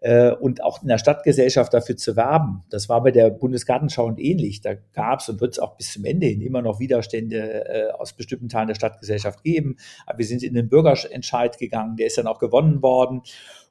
Äh, 0.00 0.32
und 0.32 0.62
auch 0.62 0.82
in 0.82 0.88
der 0.88 0.98
Stadtgesellschaft 0.98 1.72
dafür 1.72 1.96
zu 1.96 2.16
werben. 2.16 2.64
Das 2.68 2.90
war 2.90 3.02
bei 3.02 3.12
der 3.12 3.30
Bundesgartenschau 3.30 4.04
und 4.04 4.20
ähnlich. 4.20 4.60
Da 4.60 4.74
gab 4.74 5.20
es 5.20 5.28
und 5.30 5.40
wird 5.40 5.54
es 5.54 5.58
auch 5.58 5.76
bis 5.76 5.94
zum 5.94 6.04
Ende 6.04 6.26
hin 6.26 6.42
immer 6.42 6.60
noch 6.60 6.80
Widerstände 6.80 7.64
äh, 7.66 7.90
aus 7.92 8.12
bestimmten 8.12 8.50
Teilen 8.50 8.68
der 8.68 8.74
Stadtgesellschaft 8.74 9.42
geben. 9.42 9.76
Aber 10.04 10.18
wir 10.18 10.26
sind 10.26 10.42
in 10.42 10.52
den 10.52 10.68
Bürgerentscheid 10.68 11.56
gegangen, 11.56 11.96
der 11.96 12.08
ist 12.08 12.18
dann 12.18 12.26
auch 12.26 12.38
gewonnen 12.38 12.82
worden. 12.82 13.22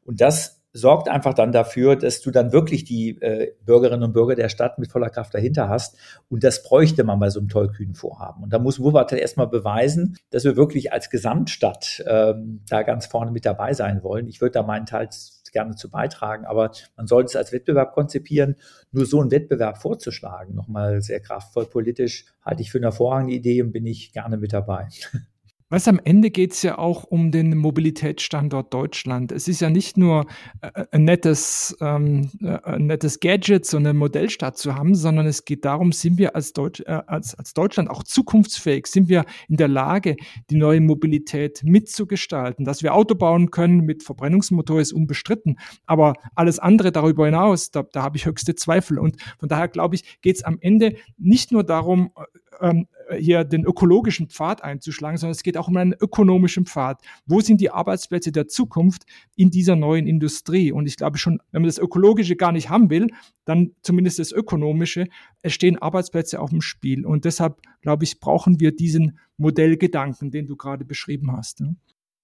Und 0.04 0.22
das 0.22 0.55
sorgt 0.76 1.08
einfach 1.08 1.34
dann 1.34 1.54
dafür, 1.54 1.96
dass 1.96 2.20
du 2.20 2.32
dann 2.32 2.52
wirklich 2.52 2.84
die 2.84 3.22
äh, 3.22 3.54
Bürgerinnen 3.66 4.04
und 4.04 4.12
Bürger 4.12 4.36
der 4.36 4.50
Stadt 4.50 4.78
mit 4.78 4.92
voller 4.92 5.10
Kraft 5.10 5.34
dahinter 5.34 5.70
hast. 5.70 5.98
Und 6.28 6.44
das 6.44 6.64
bräuchte 6.64 7.06
man 7.06 7.18
bei 7.18 7.30
so 7.30 7.40
einem 7.40 7.48
tollkühnen 7.48 7.96
Vorhaben. 7.96 8.44
Und 8.44 8.52
da 8.52 8.60
muss 8.60 8.82
Wuppertal 8.82 9.20
erstmal 9.20 9.48
beweisen, 9.48 10.18
dass 10.32 10.44
wir 10.44 10.58
wirklich 10.58 10.92
als 10.92 11.10
Gesamtstadt 11.10 12.04
ähm, 12.06 12.62
da 12.70 12.84
ganz 12.84 13.06
vorne 13.06 13.32
mit 13.32 13.46
dabei 13.46 13.74
sein 13.74 14.04
wollen. 14.04 14.28
Ich 14.28 14.42
würde 14.42 14.52
da 14.52 14.64
meinen 14.64 14.86
Teil 14.86 15.08
gerne 15.54 15.76
zu 15.76 15.90
beitragen, 15.90 16.44
aber 16.44 16.72
man 16.98 17.08
sollte 17.08 17.28
es 17.28 17.36
als 17.38 17.54
Wettbewerb 17.54 17.94
konzipieren. 17.94 18.58
Nur 18.92 19.06
so 19.06 19.22
einen 19.22 19.32
Wettbewerb 19.32 19.78
vorzuschlagen, 19.78 20.54
nochmal 20.54 21.02
sehr 21.02 21.22
kraftvoll 21.22 21.68
politisch, 21.68 22.26
halte 22.44 22.62
ich 22.62 22.70
für 22.70 22.80
eine 22.80 22.88
hervorragende 22.88 23.34
Idee 23.34 23.62
und 23.62 23.72
bin 23.72 23.86
ich 23.86 24.12
gerne 24.12 24.36
mit 24.36 24.52
dabei. 24.52 24.90
Was 25.70 25.88
am 25.88 26.00
Ende 26.04 26.30
geht 26.30 26.52
es 26.52 26.62
ja 26.62 26.78
auch 26.78 27.06
um 27.06 27.32
den 27.32 27.58
Mobilitätsstandort 27.58 28.72
Deutschland. 28.72 29.32
Es 29.32 29.48
ist 29.48 29.62
ja 29.62 29.72
nicht 29.72 29.98
nur 29.98 30.28
äh, 30.62 30.86
ein 30.92 31.06
nettes, 31.06 31.76
ähm, 31.82 32.30
äh, 32.44 32.60
ein 32.66 32.86
nettes 32.86 33.20
Gadget, 33.20 33.66
so 33.66 33.78
eine 33.78 33.96
Modellstadt 33.96 34.60
zu 34.60 34.76
haben, 34.76 34.94
sondern 34.94 35.26
es 35.26 35.44
geht 35.44 35.66
darum, 35.66 35.92
sind 35.92 36.20
wir 36.20 36.36
als, 36.36 36.54
Deutsch, 36.54 36.82
äh, 36.82 37.02
als, 37.08 37.34
als 37.34 37.56
Deutschland 37.56 37.90
auch 37.90 38.04
zukunftsfähig? 38.04 38.86
Sind 38.86 39.10
wir 39.10 39.26
in 39.50 39.58
der 39.58 39.68
Lage, 39.68 40.18
die 40.52 40.56
neue 40.56 40.82
Mobilität 40.82 41.64
mitzugestalten? 41.64 42.64
Dass 42.64 42.84
wir 42.84 42.94
Auto 42.94 43.16
bauen 43.16 43.50
können 43.50 43.86
mit 43.86 44.04
Verbrennungsmotor 44.04 44.80
ist 44.80 44.94
unbestritten. 44.94 45.58
Aber 45.88 46.14
alles 46.36 46.60
andere 46.60 46.92
darüber 46.92 47.26
hinaus, 47.26 47.72
da, 47.72 47.82
da 47.82 48.04
habe 48.04 48.18
ich 48.18 48.28
höchste 48.28 48.54
Zweifel. 48.54 49.00
Und 49.00 49.20
von 49.40 49.50
daher 49.50 49.68
glaube 49.68 49.96
ich, 49.96 50.22
geht 50.22 50.36
es 50.36 50.44
am 50.44 50.60
Ende 50.62 50.96
nicht 51.18 51.52
nur 51.52 51.64
darum, 51.64 52.12
ähm, 52.62 52.88
hier 53.18 53.44
den 53.44 53.66
ökologischen 53.66 54.30
Pfad 54.30 54.64
einzuschlagen, 54.64 55.18
sondern 55.18 55.32
es 55.32 55.44
geht 55.44 55.58
auch 55.58 55.68
um 55.68 55.78
einen 55.78 55.94
ökonomischen 55.94 56.66
Pfad. 56.66 57.02
Wo 57.26 57.42
sind 57.42 57.62
die 57.62 57.72
Arbeitsplätze 57.72 58.32
der 58.32 58.48
Zukunft 58.48 59.04
in 59.36 59.52
dieser 59.52 59.76
neuen 59.76 60.08
Industrie? 60.08 60.72
Und 60.72 60.88
ich 60.88 60.98
glaube 60.98 61.18
schon, 61.18 61.40
wenn 61.52 61.62
man 61.62 61.70
das 61.70 61.78
Ökologische 61.78 62.36
gar 62.36 62.52
nicht 62.52 62.70
haben 62.70 62.90
will, 62.90 63.08
dann 63.46 63.72
zumindest 63.82 64.20
das 64.20 64.32
Ökonomische, 64.32 65.08
es 65.42 65.54
stehen 65.54 65.78
Arbeitsplätze 65.82 66.40
auf 66.40 66.50
dem 66.50 66.62
Spiel. 66.62 67.06
Und 67.06 67.26
deshalb, 67.26 67.62
glaube 67.82 68.04
ich, 68.04 68.20
brauchen 68.20 68.60
wir 68.60 68.76
diesen 68.76 69.20
Modellgedanken, 69.38 70.32
den 70.32 70.48
du 70.48 70.56
gerade 70.56 70.86
beschrieben 70.86 71.32
hast. 71.32 71.62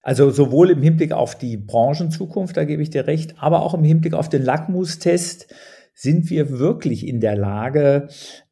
Also 0.03 0.31
sowohl 0.31 0.71
im 0.71 0.81
Hinblick 0.81 1.11
auf 1.11 1.37
die 1.37 1.57
Branchenzukunft, 1.57 2.57
da 2.57 2.65
gebe 2.65 2.81
ich 2.81 2.89
dir 2.89 3.05
recht, 3.05 3.35
aber 3.37 3.61
auch 3.61 3.75
im 3.75 3.83
Hinblick 3.83 4.13
auf 4.13 4.29
den 4.29 4.41
Lackmustest 4.41 5.53
sind 6.01 6.31
wir 6.31 6.57
wirklich 6.57 7.05
in 7.05 7.19
der 7.19 7.35
Lage, 7.35 8.07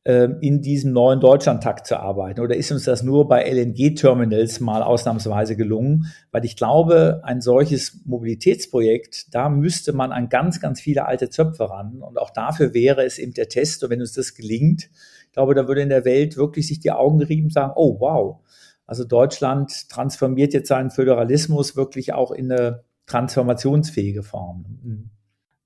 ähm, 0.05 0.37
in 0.39 0.61
diesem 0.61 0.93
neuen 0.93 1.19
Deutschlandtakt 1.19 1.87
zu 1.87 1.99
arbeiten? 1.99 2.41
Oder 2.41 2.55
ist 2.55 2.71
uns 2.71 2.83
das 2.83 3.01
nur 3.01 3.27
bei 3.27 3.43
LNG-Terminals 3.43 4.59
mal 4.59 4.83
ausnahmsweise 4.83 5.55
gelungen? 5.55 6.05
Weil 6.29 6.45
ich 6.45 6.55
glaube, 6.55 7.21
ein 7.23 7.41
solches 7.41 8.01
Mobilitätsprojekt, 8.05 9.33
da 9.33 9.49
müsste 9.49 9.93
man 9.93 10.11
an 10.11 10.29
ganz, 10.29 10.61
ganz 10.61 10.79
viele 10.79 11.07
alte 11.07 11.31
Zöpfe 11.31 11.71
ran. 11.71 12.03
Und 12.03 12.19
auch 12.19 12.29
dafür 12.29 12.75
wäre 12.75 13.03
es 13.03 13.17
eben 13.17 13.33
der 13.33 13.49
Test. 13.49 13.83
Und 13.83 13.89
wenn 13.89 14.01
uns 14.01 14.13
das 14.13 14.35
gelingt, 14.35 14.91
ich 15.25 15.31
glaube, 15.31 15.55
da 15.55 15.67
würde 15.67 15.81
in 15.81 15.89
der 15.89 16.05
Welt 16.05 16.37
wirklich 16.37 16.67
sich 16.67 16.79
die 16.79 16.91
Augen 16.91 17.17
gerieben 17.17 17.45
und 17.45 17.53
sagen, 17.53 17.73
oh 17.75 17.99
wow, 17.99 18.41
also 18.85 19.05
Deutschland 19.05 19.89
transformiert 19.89 20.53
jetzt 20.53 20.67
seinen 20.67 20.91
Föderalismus 20.91 21.75
wirklich 21.75 22.13
auch 22.13 22.29
in 22.29 22.51
eine 22.51 22.83
transformationsfähige 23.07 24.21
Form. 24.21 25.09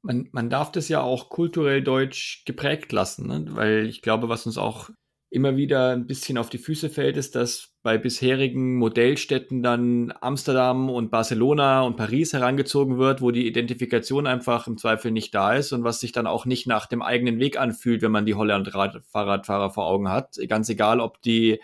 Man, 0.03 0.29
man 0.31 0.49
darf 0.49 0.71
das 0.71 0.89
ja 0.89 1.01
auch 1.01 1.29
kulturell 1.29 1.81
deutsch 1.81 2.43
geprägt 2.45 2.91
lassen, 2.91 3.27
ne? 3.27 3.45
weil 3.49 3.87
ich 3.87 4.01
glaube, 4.01 4.29
was 4.29 4.45
uns 4.45 4.57
auch 4.57 4.89
immer 5.33 5.57
wieder 5.57 5.93
ein 5.93 6.05
bisschen 6.05 6.37
auf 6.37 6.51
die 6.51 6.59
Füße 6.59 6.91
fällt, 6.91 7.17
ist, 7.17 7.35
dass 7.35 7.73
bei 7.81 7.97
bisherigen 7.97 8.75
Modellstädten 8.75 9.63
dann 9.63 10.13
Amsterdam 10.21 10.91
und 10.91 11.09
Barcelona 11.09 11.81
und 11.81 11.95
Paris 11.95 12.33
herangezogen 12.33 12.99
wird, 12.99 13.19
wo 13.21 13.31
die 13.31 13.47
Identifikation 13.47 14.27
einfach 14.27 14.67
im 14.67 14.77
Zweifel 14.77 15.09
nicht 15.09 15.33
da 15.33 15.55
ist 15.55 15.71
und 15.71 15.83
was 15.83 15.99
sich 15.99 16.11
dann 16.11 16.27
auch 16.27 16.45
nicht 16.45 16.67
nach 16.67 16.85
dem 16.85 17.01
eigenen 17.01 17.39
Weg 17.39 17.59
anfühlt, 17.59 18.03
wenn 18.03 18.11
man 18.11 18.27
die 18.27 18.35
Holland-Fahrradfahrer 18.35 19.71
vor 19.71 19.87
Augen 19.87 20.09
hat. 20.09 20.37
Ganz 20.47 20.69
egal, 20.69 20.99
ob 20.99 21.19
die 21.23 21.59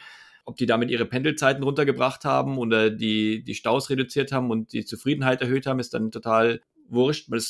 ob 0.45 0.57
die 0.57 0.65
damit 0.65 0.89
ihre 0.89 1.05
Pendelzeiten 1.05 1.61
runtergebracht 1.61 2.25
haben 2.25 2.57
oder 2.57 2.89
die, 2.89 3.43
die 3.43 3.53
Staus 3.53 3.91
reduziert 3.91 4.31
haben 4.31 4.49
und 4.49 4.73
die 4.73 4.83
Zufriedenheit 4.83 5.41
erhöht 5.43 5.67
haben, 5.67 5.79
ist 5.79 5.93
dann 5.93 6.09
total 6.09 6.61
wurscht. 6.89 7.29
Man, 7.29 7.41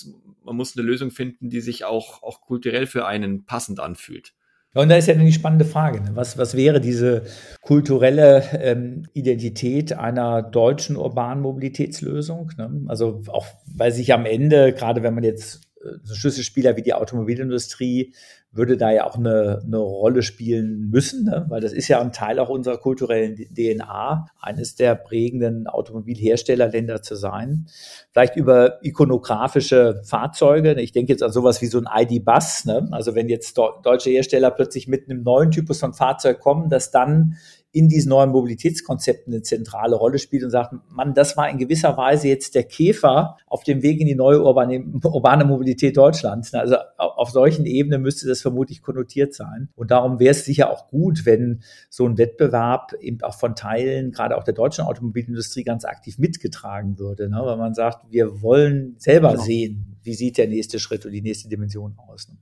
man 0.43 0.56
muss 0.56 0.75
eine 0.75 0.86
Lösung 0.86 1.12
finden, 1.12 1.49
die 1.49 1.62
sich 1.62 1.86
auch, 1.86 2.23
auch 2.23 2.41
kulturell 2.41 2.88
für 2.88 3.06
einen 3.06 3.45
passend 3.45 3.80
anfühlt. 3.80 4.34
Und 4.75 4.89
da 4.89 4.97
ist 4.97 5.08
ja 5.08 5.15
dann 5.15 5.25
die 5.25 5.34
spannende 5.34 5.65
Frage, 5.65 5.99
ne? 5.99 6.12
was, 6.13 6.38
was 6.38 6.56
wäre 6.56 6.80
diese 6.80 7.23
kulturelle 7.62 8.43
ähm, 8.54 9.08
Identität 9.13 9.93
einer 9.93 10.43
deutschen 10.43 10.95
urbanen 10.95 11.41
Mobilitätslösung? 11.41 12.52
Ne? 12.56 12.86
Also 12.88 13.23
auch, 13.30 13.47
weil 13.65 13.91
sich 13.91 14.13
am 14.13 14.28
Ende, 14.28 14.73
gerade 14.73 15.02
wenn 15.02 15.15
man 15.15 15.23
jetzt 15.23 15.68
so 16.03 16.15
Schlüsselspieler 16.15 16.75
wie 16.75 16.81
die 16.81 16.93
Automobilindustrie 16.93 18.13
würde 18.51 18.77
da 18.77 18.89
ja 18.89 19.05
auch 19.05 19.15
eine, 19.15 19.61
eine 19.63 19.77
Rolle 19.77 20.23
spielen 20.23 20.89
müssen, 20.89 21.25
ne? 21.25 21.45
weil 21.49 21.61
das 21.61 21.71
ist 21.71 21.87
ja 21.87 22.01
ein 22.01 22.11
Teil 22.11 22.39
auch 22.39 22.49
unserer 22.49 22.79
kulturellen 22.79 23.35
DNA, 23.35 24.25
eines 24.41 24.75
der 24.75 24.95
prägenden 24.95 25.67
Automobilherstellerländer 25.67 27.03
zu 27.03 27.15
sein. 27.15 27.67
Vielleicht 28.11 28.35
über 28.35 28.83
ikonografische 28.83 30.01
Fahrzeuge. 30.03 30.79
Ich 30.81 30.93
denke 30.93 31.11
jetzt 31.11 31.21
an 31.21 31.31
sowas 31.31 31.61
wie 31.61 31.67
so 31.67 31.79
ein 31.79 31.87
ID-Bus. 31.87 32.65
Ne? 32.65 32.87
Also 32.91 33.13
wenn 33.13 33.29
jetzt 33.29 33.55
deutsche 33.57 34.09
Hersteller 34.09 34.49
plötzlich 34.49 34.87
mit 34.87 35.07
einem 35.07 35.21
neuen 35.21 35.51
Typus 35.51 35.79
von 35.79 35.93
Fahrzeug 35.93 36.39
kommen, 36.39 36.69
das 36.69 36.89
dann 36.89 37.35
in 37.71 37.88
diesen 37.88 38.10
neuen 38.10 38.32
Mobilitätskonzepten 38.32 39.32
eine 39.32 39.43
zentrale 39.43 39.95
Rolle 39.95 40.17
spielt 40.17 40.43
und 40.43 40.49
sagt, 40.49 40.73
man, 40.89 41.13
das 41.13 41.38
war 41.38 41.49
in 41.49 41.60
gewisser 41.60 41.95
Weise 41.97 42.27
jetzt 42.27 42.55
der 42.55 42.63
Käfer 42.63 43.38
auf 43.45 43.63
dem 43.63 43.84
Weg 43.84 44.01
in 44.01 44.08
die 44.08 44.15
neue 44.15 44.41
urbane, 44.43 44.84
urbane 45.03 45.45
Mobilität 45.45 45.95
Deutschlands. 45.95 46.51
Also 46.55 46.77
auf 46.97 47.29
solchen 47.29 47.67
Ebenen 47.67 48.01
müsste 48.01 48.27
das 48.27 48.41
vermutlich 48.41 48.82
konnotiert 48.82 49.36
sein. 49.36 49.69
Und 49.75 49.91
darum 49.91 50.19
wäre 50.19 50.32
es 50.32 50.45
sicher 50.45 50.71
auch 50.71 50.88
gut, 50.88 51.27
wenn 51.27 51.62
so 51.89 52.08
ein 52.08 52.17
Wettbewerb 52.17 52.93
eben 52.99 53.21
auch 53.21 53.38
von 53.38 53.55
Teilen, 53.55 54.12
gerade 54.12 54.36
auch 54.36 54.43
der 54.43 54.55
deutschen 54.55 54.86
Automobilindustrie, 54.86 55.63
ganz 55.63 55.86
aktiv 55.86 56.17
mitgetragen 56.17 56.97
würde. 56.97 57.29
Ne? 57.29 57.39
Weil 57.43 57.58
man 57.58 57.75
sagt, 57.75 58.12
wir 58.12 58.41
wollen 58.41 58.95
selber 58.97 59.34
genau. 59.34 59.43
sehen, 59.43 59.97
wie 60.01 60.15
sieht 60.15 60.39
der 60.39 60.47
nächste 60.47 60.79
Schritt 60.79 61.05
und 61.05 61.12
die 61.12 61.21
nächste 61.21 61.49
Dimension 61.49 61.95
aus. 61.97 62.29
Ne? 62.29 62.38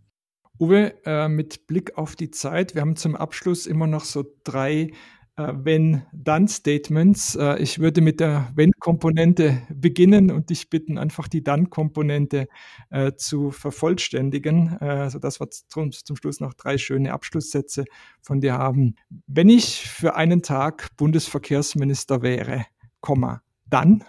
Uwe, 0.60 0.94
äh, 1.06 1.28
mit 1.28 1.68
Blick 1.68 1.98
auf 1.98 2.16
die 2.16 2.32
Zeit, 2.32 2.74
wir 2.74 2.82
haben 2.82 2.96
zum 2.96 3.16
Abschluss 3.16 3.68
immer 3.68 3.86
noch 3.86 4.06
so 4.06 4.26
drei 4.44 4.92
Wenn-Dann-Statements. 5.38 7.36
Äh, 7.36 7.60
ich 7.60 7.80
würde 7.80 8.02
mit 8.02 8.20
der 8.20 8.52
Wenn-Komponente 8.56 9.62
beginnen 9.74 10.32
und 10.32 10.50
dich 10.50 10.70
bitten, 10.70 10.98
einfach 10.98 11.28
die 11.28 11.44
Dann-Komponente 11.44 12.48
äh, 12.90 13.14
zu 13.16 13.52
vervollständigen, 13.52 14.78
sodass 15.10 15.40
wir 15.40 15.50
zum, 15.50 15.92
zum 15.92 16.16
Schluss 16.16 16.40
noch 16.40 16.54
drei 16.54 16.78
schöne 16.78 17.14
Abschlusssätze 17.14 17.86
von 18.22 18.42
dir 18.42 18.54
haben. 18.58 18.96
Wenn 19.28 19.50
ich 19.50 19.88
für 19.88 20.16
einen 20.16 20.42
Tag 20.42 20.90
Bundesverkehrsminister 20.98 22.22
wäre, 22.22 22.66
Komma, 23.02 23.42
dann? 23.70 24.04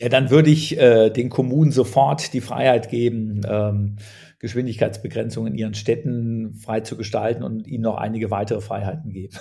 Ja, 0.00 0.08
dann 0.08 0.30
würde 0.30 0.50
ich 0.50 0.76
äh, 0.76 1.10
den 1.10 1.30
Kommunen 1.30 1.70
sofort 1.70 2.32
die 2.32 2.40
Freiheit 2.40 2.90
geben, 2.90 3.42
ähm, 3.48 3.96
Geschwindigkeitsbegrenzungen 4.40 5.52
in 5.52 5.58
ihren 5.58 5.74
Städten 5.74 6.54
frei 6.54 6.80
zu 6.80 6.96
gestalten 6.96 7.44
und 7.44 7.66
ihnen 7.66 7.84
noch 7.84 7.96
einige 7.96 8.30
weitere 8.30 8.60
Freiheiten 8.60 9.12
geben. 9.12 9.36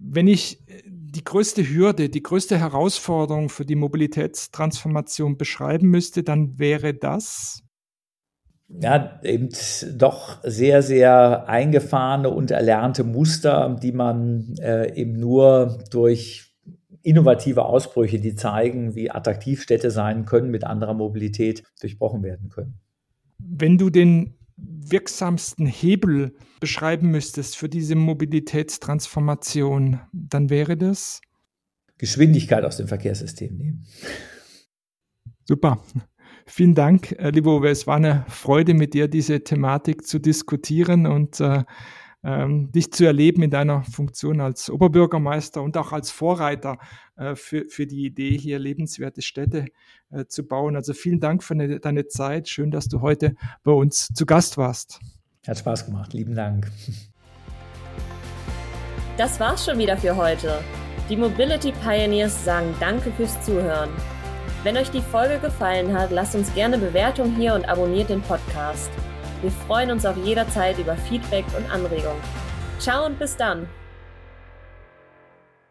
Wenn 0.00 0.28
ich 0.28 0.60
äh, 0.68 0.82
die 0.86 1.24
größte 1.24 1.68
Hürde, 1.68 2.08
die 2.08 2.22
größte 2.22 2.58
Herausforderung 2.58 3.48
für 3.48 3.64
die 3.64 3.74
Mobilitätstransformation 3.74 5.36
beschreiben 5.36 5.88
müsste, 5.88 6.22
dann 6.22 6.58
wäre 6.58 6.94
das? 6.94 7.62
Ja, 8.68 9.20
eben 9.22 9.48
doch 9.96 10.42
sehr, 10.42 10.82
sehr 10.82 11.48
eingefahrene 11.48 12.30
und 12.30 12.50
erlernte 12.50 13.04
Muster, 13.04 13.76
die 13.80 13.92
man 13.92 14.56
äh, 14.60 14.92
eben 14.94 15.18
nur 15.18 15.78
durch 15.90 16.52
innovative 17.02 17.64
Ausbrüche, 17.64 18.18
die 18.18 18.34
zeigen, 18.34 18.96
wie 18.96 19.10
attraktiv 19.10 19.62
Städte 19.62 19.92
sein 19.92 20.24
können, 20.24 20.50
mit 20.50 20.64
anderer 20.64 20.94
Mobilität 20.94 21.62
durchbrochen 21.80 22.24
werden 22.24 22.48
können. 22.48 22.80
Wenn 23.38 23.78
du 23.78 23.90
den 23.90 24.35
wirksamsten 24.90 25.66
Hebel 25.66 26.34
beschreiben 26.60 27.10
müsstest 27.10 27.56
für 27.56 27.68
diese 27.68 27.94
Mobilitätstransformation, 27.94 30.00
dann 30.12 30.50
wäre 30.50 30.76
das? 30.76 31.20
Geschwindigkeit 31.98 32.64
aus 32.64 32.76
dem 32.76 32.88
Verkehrssystem 32.88 33.56
nehmen. 33.56 33.86
Super. 35.44 35.82
Vielen 36.46 36.74
Dank, 36.74 37.12
äh, 37.12 37.30
lieber 37.30 37.56
Uwe. 37.56 37.70
Es 37.70 37.86
war 37.86 37.96
eine 37.96 38.24
Freude, 38.28 38.74
mit 38.74 38.94
dir 38.94 39.08
diese 39.08 39.42
Thematik 39.42 40.06
zu 40.06 40.20
diskutieren 40.20 41.06
und 41.06 41.40
äh, 41.40 41.64
ähm, 42.26 42.72
dich 42.72 42.92
zu 42.92 43.04
erleben 43.04 43.42
in 43.42 43.50
deiner 43.50 43.84
Funktion 43.84 44.40
als 44.40 44.68
Oberbürgermeister 44.68 45.62
und 45.62 45.76
auch 45.76 45.92
als 45.92 46.10
Vorreiter 46.10 46.78
äh, 47.14 47.36
für, 47.36 47.66
für 47.68 47.86
die 47.86 48.04
Idee, 48.04 48.36
hier 48.36 48.58
lebenswerte 48.58 49.22
Städte 49.22 49.66
äh, 50.10 50.24
zu 50.26 50.44
bauen. 50.44 50.74
Also 50.74 50.92
vielen 50.92 51.20
Dank 51.20 51.44
für 51.44 51.54
eine, 51.54 51.78
deine 51.78 52.08
Zeit. 52.08 52.48
Schön, 52.48 52.72
dass 52.72 52.88
du 52.88 53.00
heute 53.00 53.36
bei 53.62 53.70
uns 53.70 54.08
zu 54.08 54.26
Gast 54.26 54.58
warst. 54.58 54.98
Hat 55.46 55.58
Spaß 55.58 55.86
gemacht. 55.86 56.12
Lieben 56.14 56.34
Dank. 56.34 56.68
Das 59.16 59.38
war's 59.38 59.64
schon 59.64 59.78
wieder 59.78 59.96
für 59.96 60.16
heute. 60.16 60.58
Die 61.08 61.16
Mobility 61.16 61.72
Pioneers 61.84 62.44
sagen 62.44 62.74
Danke 62.80 63.12
fürs 63.12 63.40
Zuhören. 63.44 63.90
Wenn 64.64 64.76
euch 64.76 64.90
die 64.90 65.00
Folge 65.00 65.38
gefallen 65.38 65.96
hat, 65.96 66.10
lasst 66.10 66.34
uns 66.34 66.52
gerne 66.54 66.76
Bewertung 66.76 67.36
hier 67.36 67.54
und 67.54 67.68
abonniert 67.68 68.10
den 68.10 68.20
Podcast. 68.20 68.90
Wir 69.42 69.50
freuen 69.50 69.90
uns 69.90 70.06
auf 70.06 70.16
jederzeit 70.16 70.78
über 70.78 70.96
Feedback 70.96 71.44
und 71.56 71.70
Anregungen. 71.70 72.20
Ciao 72.78 73.06
und 73.06 73.18
bis 73.18 73.36
dann! 73.36 73.68